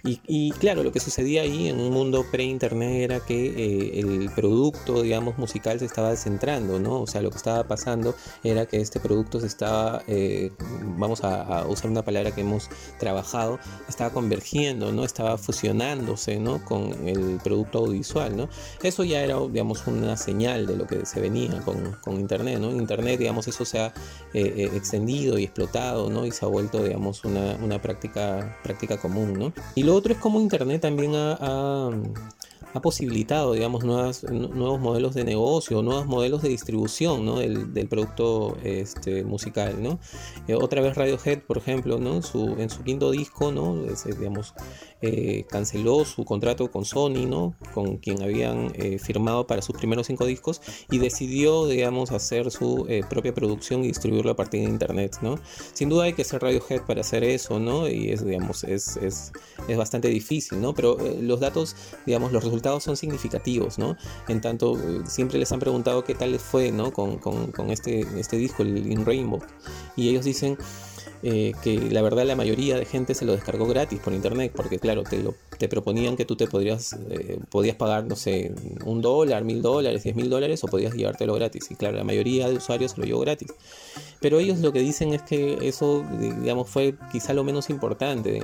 y, 0.03 0.51
claro, 0.51 0.83
lo 0.83 0.91
que 0.91 0.99
sucedía 0.99 1.41
ahí 1.41 1.67
en 1.67 1.79
un 1.79 1.91
mundo 1.91 2.25
pre-internet 2.31 3.01
era 3.01 3.19
que 3.19 3.47
eh, 3.47 3.99
el 3.99 4.29
producto, 4.33 5.01
digamos, 5.01 5.37
musical 5.37 5.79
se 5.79 5.85
estaba 5.85 6.11
descentrando, 6.11 6.79
¿no? 6.79 7.01
O 7.01 7.07
sea, 7.07 7.21
lo 7.21 7.31
que 7.31 7.37
estaba 7.37 7.63
pasando 7.63 8.15
era 8.43 8.65
que 8.67 8.79
este 8.79 8.99
producto 8.99 9.39
se 9.39 9.47
estaba, 9.47 10.03
eh, 10.07 10.51
vamos 10.97 11.23
a, 11.23 11.65
usar 11.67 11.89
una 11.89 12.03
palabra 12.03 12.31
que 12.31 12.41
hemos 12.41 12.69
trabajado, 12.99 13.59
estaba 13.89 14.11
convergiendo, 14.11 14.91
¿no? 14.91 15.03
Estaba 15.03 15.37
fusionándose, 15.37 16.39
¿no? 16.39 16.63
Con 16.63 17.07
el 17.07 17.39
producto 17.43 17.79
audiovisual, 17.79 18.37
¿no? 18.37 18.49
Eso 18.83 19.03
ya 19.03 19.23
era, 19.23 19.39
digamos, 19.39 19.87
una 19.87 20.15
señal 20.15 20.67
de 20.67 20.77
lo 20.77 20.87
que 20.87 21.05
se 21.05 21.19
venía 21.19 21.61
con, 21.61 21.97
Internet, 22.17 22.59
¿no? 22.59 22.71
Internet, 22.71 23.19
digamos, 23.19 23.47
eso 23.47 23.65
se 23.65 23.79
ha 23.79 23.93
eh, 24.33 24.69
extendido 24.73 25.37
y 25.37 25.43
explotado, 25.43 26.09
¿no? 26.09 26.25
Y 26.25 26.31
se 26.31 26.45
ha 26.45 26.47
vuelto, 26.47 26.83
digamos, 26.83 27.25
una, 27.25 27.55
una 27.61 27.81
práctica, 27.81 28.57
práctica 28.63 28.97
común, 28.97 29.33
¿no? 29.33 29.53
Y 29.75 29.83
lo 29.87 29.95
otro 29.95 30.11
es 30.11 30.19
como 30.19 30.41
Internet 30.41 30.81
también 30.81 31.13
ha, 31.15 31.89
posibilitado, 32.83 33.53
digamos, 33.53 33.85
nuevos 33.85 34.79
modelos 34.81 35.15
de 35.15 35.23
negocio, 35.23 35.81
nuevos 35.81 36.05
modelos 36.05 36.41
de 36.41 36.49
distribución 36.49 37.25
del, 37.73 37.87
producto 37.87 38.57
este, 38.63 39.23
musical. 39.23 39.97
Eh, 40.47 40.55
otra 40.55 40.81
vez 40.81 40.95
Radiohead, 40.95 41.39
por 41.39 41.57
ejemplo, 41.57 41.95
en 41.97 42.21
su 42.69 42.83
quinto 42.83 43.11
disco, 43.11 43.51
digamos, 44.05 44.53
eh, 45.01 45.45
canceló 45.49 46.05
su 46.05 46.25
contrato 46.25 46.71
con 46.71 46.85
Sony, 46.85 47.25
¿no? 47.27 47.55
con 47.73 47.97
quien 47.97 48.21
habían 48.21 48.71
eh, 48.75 48.99
firmado 48.99 49.47
para 49.47 49.61
sus 49.61 49.75
primeros 49.75 50.07
cinco 50.07 50.25
discos 50.25 50.61
y 50.91 50.97
decidió, 50.97 51.67
digamos, 51.67 52.11
hacer 52.11 52.51
su 52.51 52.87
propia 53.09 53.33
producción 53.33 53.83
y 53.83 53.87
distribuirlo 53.87 54.31
a 54.31 54.35
partir 54.35 54.61
de 54.61 54.69
Internet. 54.69 55.17
¿no? 55.21 55.39
Sin 55.73 55.89
duda 55.89 56.05
hay 56.05 56.13
que 56.13 56.23
ser 56.23 56.41
Radiohead 56.41 56.85
para 56.85 57.01
hacer 57.01 57.23
eso, 57.23 57.59
¿no? 57.59 57.87
y 57.87 58.09
es, 58.09 58.25
digamos, 58.25 58.63
es, 58.63 58.97
es, 58.97 59.31
es 59.67 59.77
bastante 59.77 60.07
difícil, 60.07 60.61
¿no? 60.61 60.73
pero 60.73 60.97
los 61.21 61.39
datos, 61.39 61.75
digamos, 62.05 62.31
los 62.31 62.43
resultados 62.43 62.83
son 62.83 62.97
significativos, 62.97 63.77
¿no? 63.77 63.97
En 64.27 64.41
tanto, 64.41 64.77
eh, 64.77 65.03
siempre 65.07 65.37
les 65.39 65.51
han 65.51 65.59
preguntado 65.59 66.03
qué 66.03 66.15
tal 66.15 66.31
les 66.31 66.41
fue, 66.41 66.71
¿no? 66.71 66.91
Con, 66.91 67.69
este, 67.69 68.05
este 68.19 68.37
disco, 68.37 68.63
el 68.63 68.91
In 68.91 69.05
Rainbow. 69.05 69.41
Y 69.95 70.09
ellos 70.09 70.25
dicen 70.25 70.57
eh, 71.23 71.53
que 71.63 71.79
la 71.91 72.01
verdad 72.01 72.25
la 72.25 72.35
mayoría 72.35 72.77
de 72.77 72.85
gente 72.85 73.13
se 73.13 73.25
lo 73.25 73.33
descargó 73.33 73.65
gratis 73.67 73.99
por 73.99 74.13
internet, 74.13 74.51
porque 74.55 74.79
claro, 74.79 75.03
te, 75.03 75.21
lo, 75.21 75.35
te 75.57 75.67
proponían 75.67 76.15
que 76.15 76.25
tú 76.25 76.35
te 76.35 76.47
podrías, 76.47 76.93
eh, 77.09 77.39
podías 77.49 77.75
pagar, 77.75 78.05
no 78.05 78.15
sé, 78.15 78.53
un 78.85 79.01
dólar, 79.01 79.43
mil 79.43 79.61
dólares, 79.61 80.03
diez 80.03 80.15
mil 80.15 80.29
dólares, 80.29 80.63
o 80.63 80.67
podías 80.67 80.93
llevártelo 80.93 81.33
gratis. 81.33 81.71
Y 81.71 81.75
claro, 81.75 81.97
la 81.97 82.03
mayoría 82.03 82.49
de 82.49 82.55
usuarios 82.55 82.91
se 82.91 83.01
lo 83.01 83.05
llevó 83.05 83.21
gratis. 83.21 83.53
Pero 84.19 84.39
ellos 84.39 84.59
lo 84.59 84.73
que 84.73 84.79
dicen 84.79 85.13
es 85.13 85.21
que 85.21 85.59
eso, 85.61 86.03
digamos, 86.41 86.69
fue 86.69 86.95
quizá 87.11 87.33
lo 87.33 87.43
menos 87.43 87.69
importante 87.69 88.41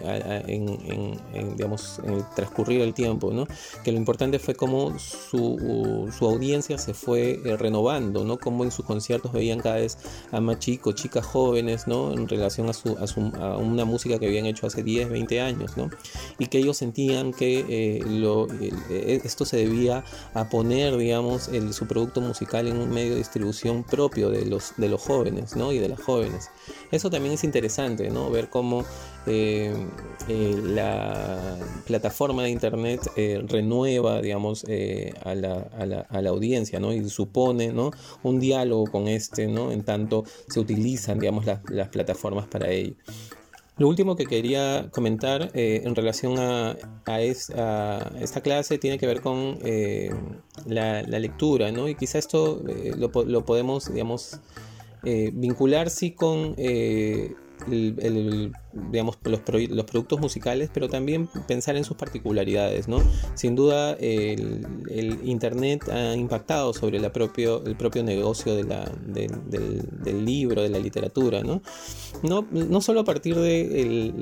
en, 0.47 1.17
digamos, 1.55 1.99
en 2.03 2.13
el 2.13 2.29
transcurrir 2.35 2.81
el 2.81 2.93
tiempo, 2.93 3.33
¿no? 3.33 3.47
Que 3.83 3.91
lo 3.91 3.97
importante 3.97 4.37
fue 4.37 4.53
cómo 4.53 4.99
su, 4.99 6.11
su 6.15 6.25
audiencia 6.25 6.77
se 6.77 6.93
fue 6.93 7.39
eh, 7.43 7.57
renovando, 7.57 8.23
¿no? 8.23 8.37
Cómo 8.37 8.63
en 8.63 8.71
sus 8.71 8.85
conciertos 8.85 9.31
veían 9.31 9.59
cada 9.59 9.77
vez 9.77 9.97
a 10.31 10.39
más 10.39 10.59
chicos, 10.59 10.95
chicas 10.95 11.25
jóvenes, 11.25 11.87
¿no? 11.87 12.13
En 12.13 12.27
relación 12.27 12.62
a, 12.69 12.73
su, 12.73 13.19
una 13.59 13.85
música 13.85 14.19
que 14.19 14.27
habían 14.27 14.45
hecho 14.45 14.67
hace 14.67 14.83
10, 14.83 15.09
20 15.09 15.41
años, 15.41 15.77
¿no? 15.77 15.89
Y 16.39 16.47
que 16.47 16.59
ellos 16.59 16.77
sentían 16.77 17.33
que 17.33 17.65
eh, 17.67 19.21
esto 19.23 19.45
se 19.45 19.57
debía 19.57 20.03
a 20.33 20.49
poner, 20.49 20.97
digamos, 20.97 21.49
su 21.71 21.87
producto 21.87 22.21
musical 22.21 22.67
en 22.67 22.77
un 22.77 22.89
medio 22.89 23.11
de 23.11 23.17
distribución 23.17 23.83
propio 23.83 24.29
de 24.29 24.45
los, 24.45 24.73
de 24.77 24.89
los 24.89 25.01
jóvenes 25.01 25.55
¿no? 25.55 25.71
y 25.71 25.79
de 25.79 25.89
las 25.89 26.01
jóvenes. 26.01 26.49
Eso 26.91 27.09
también 27.09 27.33
es 27.33 27.43
interesante, 27.43 28.09
¿no? 28.09 28.29
ver 28.29 28.49
cómo 28.49 28.85
la 29.25 31.57
plataforma 31.85 32.43
de 32.43 32.49
Internet 32.49 33.01
renueva, 33.47 34.21
digamos, 34.21 34.65
a 35.23 35.35
la, 35.35 36.05
a, 36.09 36.21
la, 36.21 36.29
audiencia 36.29 36.79
¿no? 36.79 36.93
y 36.93 37.07
supone 37.09 37.71
¿no? 37.71 37.91
un 38.23 38.39
diálogo 38.39 38.85
con 38.85 39.07
este, 39.07 39.47
¿no? 39.47 39.71
en 39.71 39.83
tanto 39.83 40.23
se 40.47 40.59
utilizan, 40.59 41.19
digamos, 41.19 41.45
las, 41.45 41.89
plataformas 41.89 42.47
para 42.47 42.69
ello. 42.69 42.95
Lo 43.77 43.87
último 43.87 44.15
que 44.15 44.25
quería 44.25 44.89
comentar 44.91 45.49
eh, 45.55 45.81
en 45.83 45.95
relación 45.95 46.37
a, 46.37 46.77
esta 47.21 48.41
clase 48.41 48.77
tiene 48.77 48.99
que 48.99 49.07
ver 49.07 49.21
con 49.21 49.57
eh, 49.63 50.11
la, 50.67 51.01
lectura, 51.01 51.71
¿no? 51.71 51.89
Y 51.89 51.95
quizá 51.95 52.19
esto 52.19 52.61
eh, 52.67 52.93
lo, 52.95 53.09
lo, 53.25 53.45
podemos, 53.45 53.91
digamos, 53.91 54.39
vincular 55.03 55.89
sí 55.89 56.11
con 56.11 56.53
el, 56.57 57.35
digamos, 58.91 59.17
los, 59.23 59.41
los, 59.69 59.85
productos 59.85 60.19
musicales, 60.19 60.69
pero 60.73 60.89
también 60.89 61.27
pensar 61.47 61.75
en 61.75 61.83
sus 61.83 61.97
particularidades, 61.97 62.87
¿no? 62.87 63.01
Sin 63.35 63.55
duda 63.55 63.93
el, 63.93 64.65
Internet 65.23 65.89
ha 65.89 66.15
impactado 66.15 66.73
sobre 66.73 66.99
la 66.99 67.11
propio, 67.11 67.63
el 67.65 67.75
propio 67.75 68.03
negocio 68.03 68.55
de 68.55 68.63
la, 68.63 68.89
del, 69.05 70.25
libro, 70.25 70.61
de 70.61 70.69
la 70.69 70.79
literatura, 70.79 71.41
¿no? 71.43 71.61
No, 72.23 72.47
no 72.51 72.81
solo 72.81 73.01
a 73.01 73.03
partir 73.03 73.35
de 73.35 74.13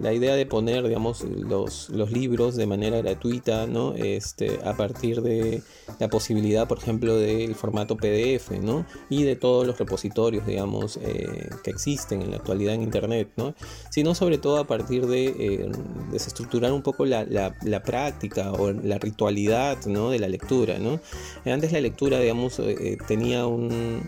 la 0.00 0.12
idea 0.12 0.34
de 0.34 0.46
poner, 0.46 0.86
digamos, 0.86 1.22
los, 1.22 1.90
los 1.90 2.10
libros 2.10 2.56
de 2.56 2.66
manera 2.66 2.98
gratuita, 2.98 3.66
¿no? 3.66 3.94
Este, 3.94 4.58
a 4.64 4.76
partir 4.76 5.22
de 5.22 5.62
la 5.98 6.08
posibilidad, 6.08 6.66
por 6.68 6.78
ejemplo, 6.78 7.16
del 7.16 7.54
formato 7.54 7.96
PDF, 7.96 8.50
¿no? 8.60 8.86
Y 9.08 9.22
de 9.22 9.36
todos 9.36 9.66
los 9.66 9.78
repositorios, 9.78 10.46
digamos, 10.46 10.98
eh, 11.02 11.48
que 11.62 11.70
existen 11.70 12.22
en 12.22 12.30
la 12.30 12.36
actualidad 12.38 12.74
en 12.74 12.82
Internet, 12.82 13.30
¿no? 13.36 13.54
Sino 13.94 14.12
sobre 14.16 14.38
todo 14.38 14.58
a 14.58 14.66
partir 14.66 15.06
de 15.06 15.26
eh, 15.26 15.70
desestructurar 16.10 16.72
un 16.72 16.82
poco 16.82 17.06
la, 17.06 17.52
práctica 17.84 18.50
o 18.50 18.72
la 18.72 18.98
ritualidad, 18.98 19.86
¿no? 19.86 20.10
De 20.10 20.18
la 20.18 20.26
lectura, 20.26 20.78
¿no? 20.80 20.98
Antes 21.44 21.70
la 21.70 21.80
lectura, 21.80 22.18
digamos, 22.18 22.58
eh, 22.58 22.98
tenía 23.06 23.46
un, 23.46 24.02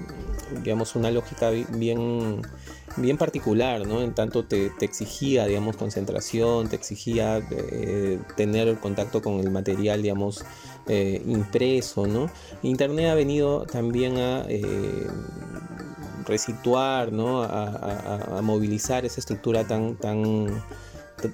digamos, 0.64 0.97
una 0.97 1.12
lógica 1.12 1.50
bien 1.50 2.43
bien 2.97 3.16
particular, 3.16 3.87
¿no? 3.87 4.02
En 4.02 4.12
tanto 4.12 4.45
te, 4.45 4.73
exigía, 4.81 5.47
digamos, 5.47 5.76
concentración, 5.76 6.69
te 6.69 6.76
exigía 6.76 7.47
tener 8.37 8.78
contacto 8.78 9.23
con 9.23 9.38
el 9.38 9.50
material, 9.50 10.02
digamos, 10.02 10.45
eh, 10.88 11.21
impreso, 11.26 12.07
¿no? 12.07 12.31
Internet 12.62 13.07
ha 13.07 13.14
venido 13.14 13.66
también 13.66 14.19
a 14.19 14.47
eh, 14.49 15.07
resituar, 16.26 17.12
¿no? 17.12 17.42
A, 17.42 18.40
movilizar 18.42 19.04
esa 19.04 19.21
estructura 19.21 19.64
tan, 19.64 19.97
tan 19.97 20.62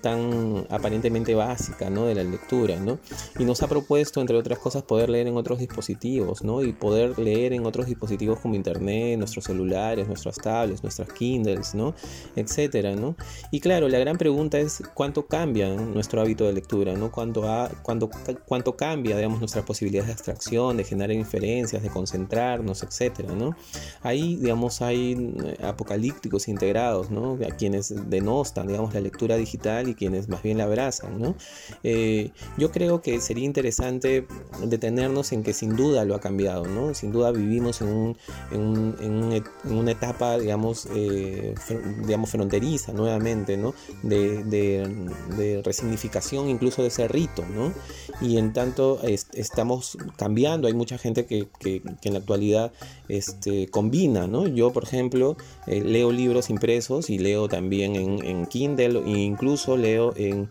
tan 0.01 0.67
aparentemente 0.71 1.35
básica 1.35 1.91
¿no? 1.91 2.07
de 2.07 2.15
la 2.15 2.23
lectura 2.23 2.77
¿no? 2.77 2.99
y 3.39 3.45
nos 3.45 3.63
ha 3.63 3.69
propuesto 3.69 4.21
entre 4.21 4.37
otras 4.37 4.59
cosas 4.59 4.83
poder 4.83 5.11
leer 5.11 5.27
en 5.27 5.37
otros 5.37 5.59
dispositivos 5.59 6.43
¿no? 6.43 6.63
y 6.63 6.73
poder 6.73 7.19
leer 7.19 7.53
en 7.53 7.67
otros 7.67 7.87
dispositivos 7.87 8.39
como 8.41 8.55
internet 8.55 9.19
nuestros 9.19 9.45
celulares 9.45 10.07
nuestras 10.07 10.37
tablets 10.37 10.83
nuestras 10.83 11.13
kindles 11.13 11.75
¿no? 11.75 11.95
etcétera 12.37 12.95
¿no? 12.95 13.17
y 13.51 13.61
claro 13.61 13.89
la 13.89 13.99
gran 13.99 14.19
pregunta 14.19 14.59
es 14.59 14.83
cuánto 14.95 15.27
cambia 15.27 15.69
nuestro 15.75 16.21
hábito 16.21 16.45
de 16.45 16.53
lectura 16.53 16.95
¿no? 16.95 17.11
cuánto, 17.11 17.43
cuánto, 17.83 18.11
cuánto 18.47 18.77
cambia 18.77 19.17
digamos 19.17 19.41
nuestras 19.41 19.65
posibilidades 19.65 20.07
de 20.07 20.13
abstracción 20.13 20.77
de 20.77 20.85
generar 20.85 21.13
inferencias 21.13 21.83
de 21.83 21.91
concentrarnos 21.91 22.83
etcétera 22.83 23.35
¿no? 23.35 23.57
ahí 24.03 24.37
digamos 24.37 24.81
hay 24.81 25.35
apocalípticos 25.63 26.49
integrados 26.49 27.11
¿no? 27.11 27.39
a 27.47 27.57
quienes 27.57 28.09
denostan 28.09 28.69
digamos 28.69 28.95
la 28.95 29.01
lectura 29.01 29.37
digital 29.37 29.72
y 29.81 29.95
quienes 29.95 30.29
más 30.29 30.43
bien 30.43 30.59
la 30.59 30.65
abrazan. 30.65 31.21
¿no? 31.21 31.35
Eh, 31.83 32.31
yo 32.59 32.71
creo 32.71 33.01
que 33.03 33.21
sería 33.21 33.45
interesante 33.45 34.27
detenernos 34.65 35.33
en 35.33 35.43
que 35.43 35.53
sin 35.53 35.77
duda 35.77 36.05
lo 36.05 36.15
ha 36.15 36.21
cambiado, 36.21 36.67
¿no? 36.67 36.95
sin 36.95 37.13
duda 37.13 37.33
vivimos 37.33 37.81
en, 37.81 37.89
un, 37.89 38.17
en, 38.53 39.45
una 39.65 39.91
etapa 39.91 40.39
digamos, 40.39 40.89
eh, 40.95 41.55
digamos 42.05 42.31
fronteriza 42.31 42.93
nuevamente, 42.93 43.57
¿no? 43.57 43.75
de, 44.03 44.45
de, 44.45 45.63
resignificación 45.65 46.49
incluso 46.49 46.83
de 46.83 46.89
ese 46.89 47.09
rito. 47.09 47.45
¿no? 47.55 47.73
Y 48.21 48.39
en 48.39 48.53
tanto 48.53 49.01
estamos 49.03 49.97
cambiando, 50.17 50.69
hay 50.69 50.75
mucha 50.75 50.99
gente 50.99 51.27
que, 51.27 51.49
que, 51.59 51.83
en 52.03 52.13
la 52.13 52.19
actualidad 52.19 52.73
este, 53.09 53.69
combina. 53.69 54.27
¿no? 54.27 54.47
Yo, 54.47 54.73
por 54.73 54.85
ejemplo, 54.85 55.37
eh, 55.67 55.83
leo 55.83 56.13
libros 56.13 56.51
impresos 56.51 57.11
y 57.11 57.19
leo 57.19 57.49
también 57.49 57.97
en, 57.97 58.25
en 58.25 58.47
Kindle 58.47 59.03
e 59.07 59.19
incluso 59.21 59.77
leo 59.77 60.13
en, 60.17 60.49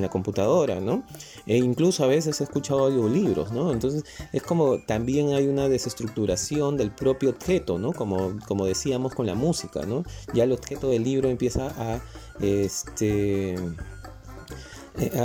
la 0.00 0.08
computadora, 0.08 0.80
¿no? 0.80 1.04
E 1.46 1.56
incluso 1.56 2.04
a 2.04 2.06
veces 2.06 2.40
he 2.40 2.44
escuchado 2.44 2.86
audiolibros, 2.86 3.52
¿no? 3.52 3.72
Entonces 3.72 4.04
es 4.32 4.42
como 4.42 4.78
también 4.80 5.32
hay 5.32 5.46
una 5.46 5.68
desestructuración 5.68 6.76
del 6.76 6.90
propio 6.90 7.30
objeto, 7.30 7.78
¿no? 7.78 7.92
Como, 7.92 8.36
como 8.46 8.66
decíamos 8.66 9.14
con 9.14 9.26
la 9.26 9.34
música, 9.34 9.82
¿no? 9.86 10.04
Ya 10.32 10.44
el 10.44 10.52
objeto 10.52 10.88
del 10.88 11.04
libro 11.04 11.28
empieza 11.28 11.68
a, 11.78 12.00
este 12.40 13.54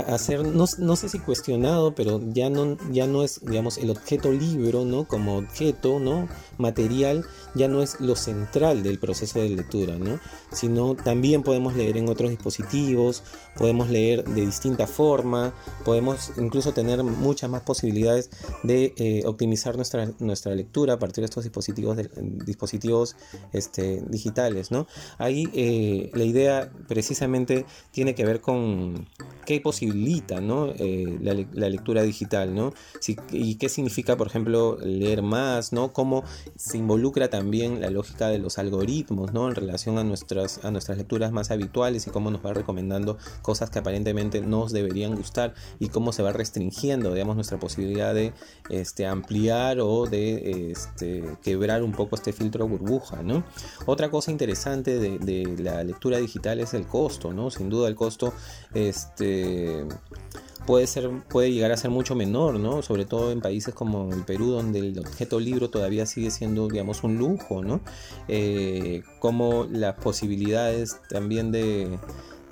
hacer, 0.08 0.44
no, 0.44 0.64
no, 0.78 0.96
sé 0.96 1.08
si 1.08 1.20
cuestionado, 1.20 1.94
pero 1.94 2.20
ya 2.32 2.50
no, 2.50 2.76
ya 2.90 3.06
no 3.06 3.22
es, 3.22 3.40
digamos, 3.44 3.78
el 3.78 3.90
objeto 3.90 4.32
libro, 4.32 4.84
¿no? 4.84 5.06
Como 5.06 5.36
objeto, 5.36 6.00
¿no? 6.00 6.28
Material, 6.58 7.24
ya 7.54 7.68
no 7.68 7.80
es 7.80 8.00
lo 8.00 8.16
central 8.16 8.82
del 8.82 8.98
proceso 8.98 9.38
de 9.40 9.50
lectura, 9.50 9.96
¿no? 9.96 10.18
Sino 10.50 10.96
también 10.96 11.44
podemos 11.44 11.76
leer 11.76 11.96
en 11.96 12.08
otros 12.08 12.30
dispositivos, 12.30 13.22
podemos 13.56 13.90
leer 13.90 14.24
de 14.24 14.44
distinta 14.44 14.88
forma, 14.88 15.54
podemos 15.84 16.32
incluso 16.36 16.72
tener 16.72 17.04
muchas 17.04 17.48
más 17.48 17.62
posibilidades 17.62 18.30
de 18.64 18.92
eh, 18.96 19.22
optimizar 19.24 19.76
nuestra, 19.76 20.10
nuestra 20.18 20.54
lectura 20.54 20.94
a 20.94 20.98
partir 20.98 21.22
de 21.22 21.26
estos 21.26 21.44
dispositivos, 21.44 21.96
dispositivos 22.44 23.14
este, 23.52 24.02
digitales, 24.08 24.70
¿no? 24.72 24.88
Ahí 25.18 25.48
eh, 25.54 26.10
la 26.14 26.24
idea 26.24 26.72
precisamente 26.88 27.66
tiene 27.92 28.16
que 28.16 28.24
ver 28.24 28.40
con 28.40 29.06
qué 29.46 29.59
posibilita 29.60 30.40
¿no? 30.40 30.72
Eh, 30.78 31.18
la, 31.20 31.68
lectura 31.68 32.02
digital, 32.02 32.54
¿no? 32.54 32.72
y 33.32 33.54
qué 33.56 33.68
significa, 33.68 34.16
por 34.16 34.26
ejemplo, 34.26 34.78
leer 34.82 35.22
más, 35.22 35.72
¿no? 35.72 35.92
Cómo 35.92 36.24
se 36.56 36.78
involucra 36.78 37.28
también 37.30 37.80
la 37.80 37.90
lógica 37.90 38.28
de 38.28 38.38
los 38.38 38.58
algoritmos, 38.58 39.32
¿no? 39.32 39.48
En 39.48 39.54
relación 39.54 39.98
a 39.98 40.04
nuestras, 40.04 40.64
a 40.64 40.70
nuestras 40.70 40.98
lecturas 40.98 41.32
más 41.32 41.50
habituales 41.50 42.06
y 42.06 42.10
cómo 42.10 42.30
nos 42.30 42.44
va 42.44 42.52
recomendando 42.52 43.18
cosas 43.42 43.70
que 43.70 43.78
aparentemente 43.78 44.40
nos 44.40 44.72
deberían 44.72 45.14
gustar 45.14 45.54
y 45.78 45.88
cómo 45.88 46.12
se 46.12 46.22
va 46.22 46.32
restringiendo, 46.32 47.12
digamos, 47.12 47.36
nuestra 47.36 47.58
posibilidad 47.58 48.14
de 48.14 48.32
este, 48.68 49.06
ampliar 49.06 49.80
o 49.80 50.06
de 50.06 50.70
este, 50.70 51.24
quebrar 51.42 51.82
un 51.82 51.92
poco 51.92 52.16
este 52.16 52.32
filtro 52.32 52.66
burbuja, 52.68 53.22
¿no? 53.22 53.44
Otra 53.86 54.10
cosa 54.10 54.30
interesante 54.30 54.98
de, 54.98 55.18
de 55.18 55.62
la 55.62 55.82
lectura 55.84 56.18
digital 56.18 56.60
es 56.60 56.74
el 56.74 56.86
costo, 56.86 57.32
¿no? 57.32 57.50
Sin 57.50 57.68
duda 57.68 57.88
el 57.88 57.94
costo, 57.94 58.32
este, 58.74 59.49
puede 60.66 60.86
ser 60.86 61.10
puede 61.28 61.52
llegar 61.52 61.72
a 61.72 61.76
ser 61.76 61.90
mucho 61.90 62.14
menor 62.14 62.60
no 62.60 62.82
sobre 62.82 63.04
todo 63.04 63.32
en 63.32 63.40
países 63.40 63.74
como 63.74 64.12
el 64.12 64.24
Perú 64.24 64.50
donde 64.50 64.78
el 64.80 64.98
objeto 64.98 65.40
libro 65.40 65.70
todavía 65.70 66.06
sigue 66.06 66.30
siendo 66.30 66.68
digamos 66.68 67.02
un 67.02 67.18
lujo 67.18 67.62
no 67.62 67.80
eh, 68.28 69.02
como 69.18 69.64
las 69.64 69.96
posibilidades 69.96 70.96
también 71.08 71.50
de 71.50 71.98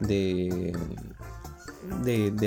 de, 0.01 0.73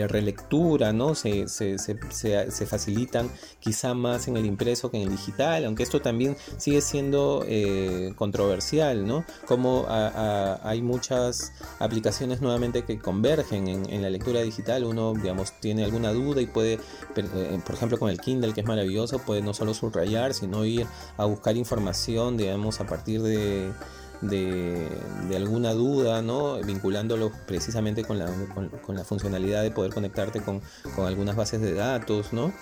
relectura, 0.07 0.93
¿no? 0.93 1.15
Se, 1.15 1.47
se, 1.47 1.77
se, 1.77 2.65
facilitan 2.65 3.29
quizá 3.59 3.93
más 3.93 4.27
en 4.27 4.37
el 4.37 4.45
impreso 4.45 4.91
que 4.91 4.97
en 4.97 5.03
el 5.03 5.09
digital, 5.09 5.65
aunque 5.65 5.83
esto 5.83 6.01
también 6.01 6.37
sigue 6.57 6.81
siendo 6.81 7.43
eh, 7.47 8.13
controversial, 8.15 9.05
¿no? 9.05 9.25
Como 9.45 9.85
hay 9.89 10.81
muchas 10.81 11.53
aplicaciones 11.79 12.41
nuevamente 12.41 12.83
que 12.83 12.99
convergen 12.99 13.67
en, 13.67 14.01
la 14.01 14.09
lectura 14.09 14.41
digital, 14.41 14.83
uno, 14.83 15.13
digamos, 15.13 15.53
tiene 15.59 15.83
alguna 15.83 16.11
duda 16.11 16.41
y 16.41 16.47
puede, 16.47 16.79
eh, 17.15 17.59
por 17.65 17.75
ejemplo, 17.75 17.99
con 17.99 18.09
el 18.09 18.19
Kindle, 18.19 18.53
que 18.53 18.61
es 18.61 18.67
maravilloso, 18.67 19.19
puede 19.19 19.41
no 19.41 19.53
solo 19.53 19.73
subrayar, 19.73 20.33
sino 20.33 20.65
ir 20.65 20.87
a 21.17 21.25
buscar 21.25 21.55
información, 21.57 22.37
digamos, 22.37 22.79
a 22.79 22.87
partir 22.87 23.21
de 23.21 23.71
de, 24.21 24.87
alguna 25.35 25.73
duda, 25.73 26.21
¿no? 26.21 26.57
vinculándolo 26.61 27.31
precisamente 27.47 28.03
con 28.03 28.19
la, 28.19 28.27
con, 28.53 28.95
la 28.95 29.03
funcionalidad 29.03 29.63
de 29.63 29.71
poder 29.71 29.93
conectarte 29.93 30.41
con, 30.41 30.61
con, 30.95 31.05
algunas 31.05 31.35
bases 31.35 31.61
de 31.61 31.73
datos. 31.73 32.33
¿no? 32.33 32.53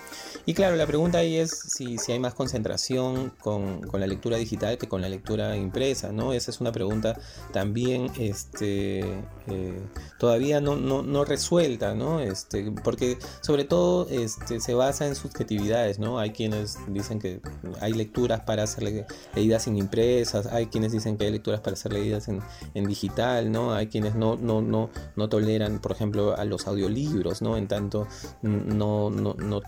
Y 0.46 0.54
claro, 0.54 0.76
la 0.76 0.86
pregunta 0.86 1.18
ahí 1.18 1.36
es 1.36 1.50
si, 1.50 1.98
si 1.98 2.12
hay 2.12 2.18
más 2.18 2.34
concentración 2.34 3.32
con, 3.40 3.80
la 3.92 4.06
lectura 4.06 4.36
digital 4.36 4.78
que 4.78 4.88
con 4.88 5.02
la 5.02 5.08
lectura 5.08 5.56
impresa. 5.56 6.12
¿no? 6.12 6.32
Esa 6.32 6.50
es 6.50 6.60
una 6.60 6.72
pregunta 6.72 7.18
también 7.52 8.10
este, 8.18 9.00
eh, 9.00 9.80
todavía 10.18 10.60
no, 10.60 10.76
no, 10.76 11.02
no, 11.02 11.24
resuelta, 11.24 11.94
¿no? 11.94 12.20
Este, 12.20 12.72
porque 12.82 13.18
sobre 13.42 13.64
todo 13.64 14.08
este, 14.08 14.60
se 14.60 14.74
basa 14.74 15.06
en 15.06 15.14
subjetividades. 15.14 15.98
¿no? 15.98 16.18
Hay 16.18 16.30
quienes 16.30 16.78
dicen 16.88 17.18
que 17.18 17.40
hay 17.80 17.92
lecturas 17.92 18.40
para 18.40 18.66
ser 18.66 19.06
leídas 19.34 19.66
en 19.66 19.76
impresas, 19.76 20.46
hay 20.46 20.66
quienes 20.66 20.92
dicen 20.92 21.16
que 21.16 21.26
hay 21.26 21.32
lecturas 21.32 21.49
para 21.58 21.74
ser 21.74 21.92
leídas 21.92 22.28
en, 22.28 22.40
digital, 22.86 23.50
¿no? 23.50 23.74
Hay 23.74 23.88
quienes 23.88 24.14
no, 24.14 24.36
no, 24.36 24.62
no, 24.62 24.90
no 25.16 25.28
toleran, 25.28 25.80
por 25.80 25.90
ejemplo, 25.90 26.36
a 26.36 26.44
los 26.44 26.68
audiolibros, 26.68 27.42
¿no? 27.42 27.56
En 27.56 27.66
tanto, 27.66 28.06
no, 28.42 29.10
no, 29.10 29.34
no 29.34 29.60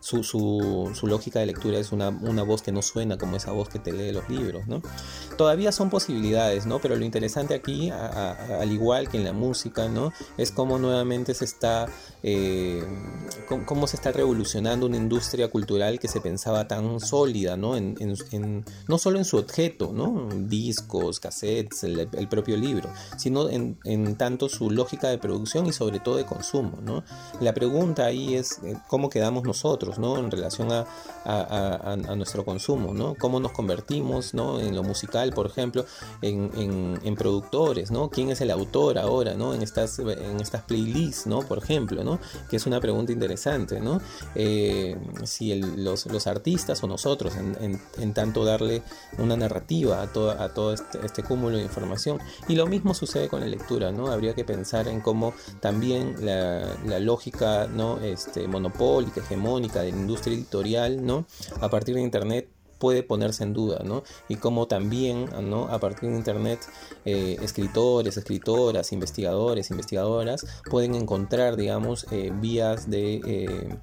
su, 0.00 0.22
su, 0.22 0.90
su, 0.94 1.06
lógica 1.06 1.40
de 1.40 1.46
lectura 1.46 1.78
es 1.78 1.92
una, 1.92 2.10
una, 2.10 2.42
voz 2.42 2.60
que 2.62 2.72
no 2.72 2.82
suena 2.82 3.16
como 3.16 3.36
esa 3.36 3.52
voz 3.52 3.68
que 3.68 3.78
te 3.78 3.92
lee 3.92 4.12
los 4.12 4.28
libros, 4.28 4.66
¿no? 4.66 4.82
Todavía 5.38 5.72
son 5.72 5.88
posibilidades, 5.88 6.66
¿no? 6.66 6.80
Pero 6.80 6.96
lo 6.96 7.04
interesante 7.04 7.54
aquí, 7.54 7.90
al 7.90 8.70
igual 8.70 9.08
que 9.08 9.16
en 9.16 9.24
la 9.24 9.32
música, 9.32 9.88
¿no? 9.88 10.12
Es 10.36 10.52
cómo 10.52 10.78
nuevamente 10.78 11.34
se 11.34 11.44
está, 11.44 11.86
eh, 12.22 12.84
cómo 13.66 13.86
se 13.86 13.96
está 13.96 14.12
revolucionando 14.12 14.86
una 14.86 14.96
industria 14.96 15.48
cultural 15.48 15.98
que 15.98 16.08
se 16.08 16.20
pensaba 16.20 16.66
tan 16.68 17.00
sólida, 17.00 17.56
¿no? 17.56 17.76
En, 17.76 17.96
en, 17.98 18.64
no 18.88 18.98
solo 18.98 19.18
en 19.18 19.24
su 19.24 19.36
objeto, 19.36 19.92
¿no? 19.92 20.28
Discos, 20.50 21.20
cassettes, 21.20 21.84
el, 21.84 22.28
propio 22.28 22.56
libro, 22.56 22.90
sino 23.16 23.48
en, 23.48 23.78
en, 23.84 24.16
tanto 24.16 24.48
su 24.48 24.70
lógica 24.70 25.08
de 25.08 25.18
producción 25.18 25.66
y 25.66 25.72
sobre 25.72 26.00
todo 26.00 26.16
de 26.16 26.26
consumo, 26.26 26.78
¿no? 26.82 27.04
La 27.40 27.54
pregunta 27.54 28.04
ahí 28.04 28.34
es 28.34 28.58
eh, 28.64 28.76
cómo 28.88 29.08
quedamos 29.08 29.44
nosotros, 29.44 29.98
¿no? 29.98 30.18
En 30.18 30.30
relación 30.30 30.72
a, 30.72 30.86
a, 31.24 31.92
a, 31.92 32.16
nuestro 32.16 32.44
consumo, 32.44 32.92
¿no? 32.92 33.14
Cómo 33.14 33.40
nos 33.40 33.52
convertimos, 33.52 34.34
¿no? 34.34 34.60
En 34.60 34.74
lo 34.74 34.82
musical, 34.82 35.32
por 35.32 35.46
ejemplo, 35.46 35.84
en, 36.20 36.50
en, 37.04 37.14
productores, 37.14 37.90
¿no? 37.90 38.10
¿Quién 38.10 38.30
es 38.30 38.40
el 38.40 38.50
autor 38.50 38.98
ahora, 38.98 39.34
¿no? 39.34 39.54
En 39.54 39.62
estas, 39.62 39.98
en 39.98 40.40
estas 40.40 40.62
playlists, 40.62 41.26
¿no? 41.26 41.40
Por 41.40 41.58
ejemplo, 41.58 42.02
¿no? 42.02 42.18
Que 42.48 42.56
es 42.56 42.66
una 42.66 42.80
pregunta 42.80 43.12
interesante, 43.12 43.80
¿no? 43.80 44.00
Eh, 44.34 44.96
si 45.24 45.54
los, 45.54 46.06
los, 46.06 46.26
artistas 46.26 46.82
o 46.82 46.86
nosotros, 46.86 47.34
en, 47.36 47.80
en, 47.98 48.14
tanto 48.14 48.44
darle 48.44 48.82
una 49.18 49.36
narrativa 49.36 50.02
a 50.02 50.12
todo, 50.12 50.30
a 50.42 50.54
todo 50.54 50.72
este, 50.72 51.04
este, 51.04 51.22
cúmulo 51.22 51.56
de 51.56 51.62
información. 51.62 52.18
Y 52.48 52.54
lo 52.54 52.66
mismo 52.66 52.94
sucede 52.94 53.28
con 53.28 53.40
la 53.40 53.46
lectura, 53.46 53.92
¿no? 53.92 54.08
Habría 54.08 54.34
que 54.34 54.44
pensar 54.44 54.88
en 54.88 55.00
cómo 55.00 55.34
también 55.60 56.16
la, 56.24 56.98
lógica, 57.00 57.66
¿no? 57.66 57.98
Este, 57.98 58.48
monopólica, 58.48 59.20
hegemónica 59.20 59.82
de 59.82 59.92
la 59.92 59.98
industria 59.98 60.34
editorial, 60.34 61.04
¿no? 61.04 61.26
A 61.60 61.68
partir 61.68 61.94
de 61.94 62.02
Internet 62.02 62.48
puede 62.80 63.02
ponerse 63.02 63.44
en 63.44 63.52
duda, 63.52 63.82
¿no? 63.84 64.02
Y 64.28 64.36
cómo 64.36 64.66
también, 64.66 65.28
¿no? 65.42 65.68
A 65.68 65.78
partir 65.78 66.10
de 66.10 66.16
Internet, 66.16 66.60
eh, 67.04 67.36
escritores, 67.42 68.16
escritoras, 68.16 68.92
investigadores, 68.92 69.70
investigadoras 69.70 70.46
pueden 70.68 70.94
encontrar, 70.94 71.56
digamos, 71.56 72.06
eh, 72.10 72.32
vías 72.34 72.88
de 72.90 73.20
eh, 73.24 73.78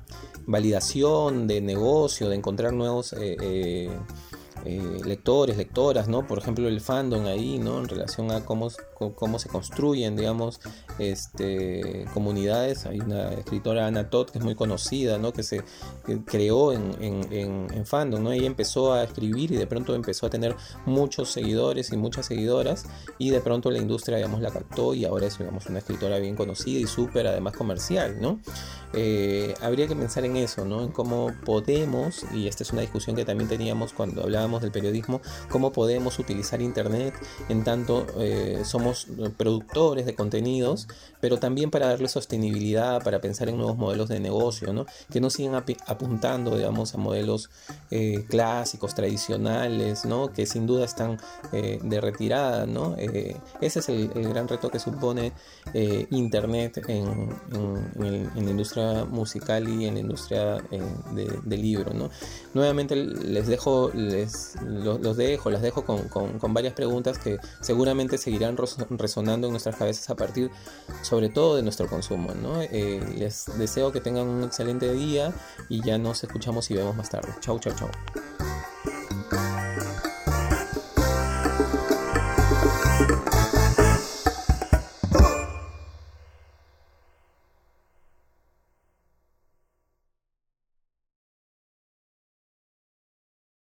validación, 0.47 1.47
de 1.47 1.61
negocio, 1.61 2.27
de 2.27 2.35
encontrar 2.35 2.73
nuevos 2.73 3.13
eh, 4.69 5.01
lectores, 5.05 5.55
lectoras, 5.55 6.09
¿no? 6.09 6.27
Por 6.27 6.39
ejemplo, 6.39 6.67
el 6.67 6.81
fandom 6.81 7.25
ahí, 7.25 7.57
¿no? 7.57 7.79
En 7.79 7.87
relación 7.87 8.31
a 8.31 8.43
cómo, 8.43 8.69
cómo 9.15 9.39
se 9.39 9.47
construyen, 9.47 10.17
digamos, 10.17 10.59
este, 10.99 12.05
comunidades. 12.13 12.85
Hay 12.85 12.99
una 12.99 13.31
escritora, 13.31 13.87
Ana 13.87 14.09
Todd, 14.09 14.29
que 14.29 14.39
es 14.39 14.43
muy 14.43 14.55
conocida, 14.55 15.17
¿no? 15.17 15.31
Que 15.31 15.43
se 15.43 15.63
creó 16.25 16.73
en, 16.73 16.95
en, 17.01 17.67
en, 17.73 17.85
fandom, 17.85 18.21
¿no? 18.21 18.33
Ella 18.33 18.47
empezó 18.47 18.91
a 18.91 19.03
escribir 19.03 19.53
y 19.53 19.55
de 19.55 19.67
pronto 19.67 19.95
empezó 19.95 20.25
a 20.25 20.29
tener 20.29 20.53
muchos 20.85 21.31
seguidores 21.31 21.93
y 21.93 21.97
muchas 21.97 22.25
seguidoras 22.25 22.87
y 23.17 23.29
de 23.29 23.39
pronto 23.39 23.71
la 23.71 23.77
industria, 23.77 24.17
digamos, 24.17 24.41
la 24.41 24.51
captó 24.51 24.93
y 24.93 25.05
ahora 25.05 25.27
es, 25.27 25.37
digamos, 25.37 25.67
una 25.67 25.79
escritora 25.79 26.19
bien 26.19 26.35
conocida 26.35 26.79
y 26.79 26.87
súper, 26.87 27.27
además, 27.27 27.55
comercial, 27.55 28.17
¿no? 28.19 28.39
Eh, 28.93 29.53
habría 29.61 29.87
que 29.87 29.95
pensar 29.95 30.25
en 30.25 30.37
eso, 30.37 30.65
¿no? 30.65 30.83
En 30.83 30.91
cómo 30.91 31.33
podemos, 31.45 32.25
y 32.33 32.47
esta 32.47 32.63
es 32.63 32.71
una 32.71 32.81
discusión 32.81 33.15
que 33.15 33.25
también 33.25 33.49
teníamos 33.49 33.93
cuando 33.93 34.23
hablábamos 34.23 34.56
del 34.61 34.71
periodismo, 34.71 35.21
cómo 35.49 35.71
podemos 35.71 36.19
utilizar 36.19 36.61
Internet 36.61 37.13
en 37.49 37.63
tanto 37.63 38.05
eh, 38.19 38.61
somos 38.63 39.07
productores 39.37 40.05
de 40.05 40.15
contenidos, 40.15 40.87
pero 41.19 41.37
también 41.37 41.71
para 41.71 41.87
darle 41.87 42.07
sostenibilidad, 42.07 43.03
para 43.03 43.21
pensar 43.21 43.49
en 43.49 43.57
nuevos 43.57 43.77
modelos 43.77 44.09
de 44.09 44.19
negocio, 44.19 44.73
¿no? 44.73 44.85
Que 45.11 45.21
no 45.21 45.29
sigan 45.29 45.63
apuntando, 45.85 46.55
digamos, 46.57 46.93
a 46.93 46.97
modelos 46.97 47.49
eh, 47.91 48.25
clásicos, 48.29 48.95
tradicionales, 48.95 50.05
¿no? 50.05 50.31
Que 50.31 50.45
sin 50.45 50.67
duda 50.67 50.85
están 50.85 51.19
de 51.51 52.01
retirada, 52.01 52.65
¿no? 52.65 52.95
ese 52.97 53.79
es 53.79 53.89
el, 53.89 54.09
gran 54.09 54.47
reto 54.47 54.69
que 54.69 54.79
supone 54.79 55.31
Internet 56.11 56.83
en, 56.87 57.29
en 58.35 58.45
la 58.45 58.51
industria 58.51 59.05
musical 59.05 59.67
y 59.67 59.85
en 59.85 59.95
la 59.95 59.99
industria 59.99 60.57
eh, 60.71 60.81
del 61.43 61.61
libro. 61.61 61.93
¿no? 61.93 62.09
Nuevamente 62.53 62.95
les 62.95 63.47
dejo, 63.47 63.91
les, 63.93 64.36
los, 64.65 65.17
dejo, 65.17 65.49
las 65.49 65.61
dejo 65.61 65.85
con, 65.85 66.07
con, 66.09 66.53
varias 66.53 66.73
preguntas 66.73 67.17
que 67.17 67.39
seguramente 67.61 68.17
seguirán 68.17 68.57
resonando 68.57 69.47
en 69.47 69.53
nuestras 69.53 69.75
cabezas 69.75 70.09
a 70.09 70.15
partir 70.15 70.51
sobre 71.01 71.29
todo 71.29 71.55
de 71.55 71.63
nuestro 71.63 71.87
consumo. 71.87 72.33
¿no? 72.33 72.61
Eh, 72.61 73.01
les 73.17 73.45
deseo 73.57 73.91
que 73.91 74.01
tengan 74.01 74.27
un 74.27 74.43
excelente 74.43 74.91
día 74.93 75.33
y 75.69 75.83
ya 75.83 75.97
nos 75.97 76.23
escuchamos 76.23 76.69
y 76.71 76.75
vemos 76.75 76.95
más 76.95 77.09
tarde. 77.09 77.33
Chau, 77.41 77.59
chau, 77.59 77.73
chau. 77.75 77.89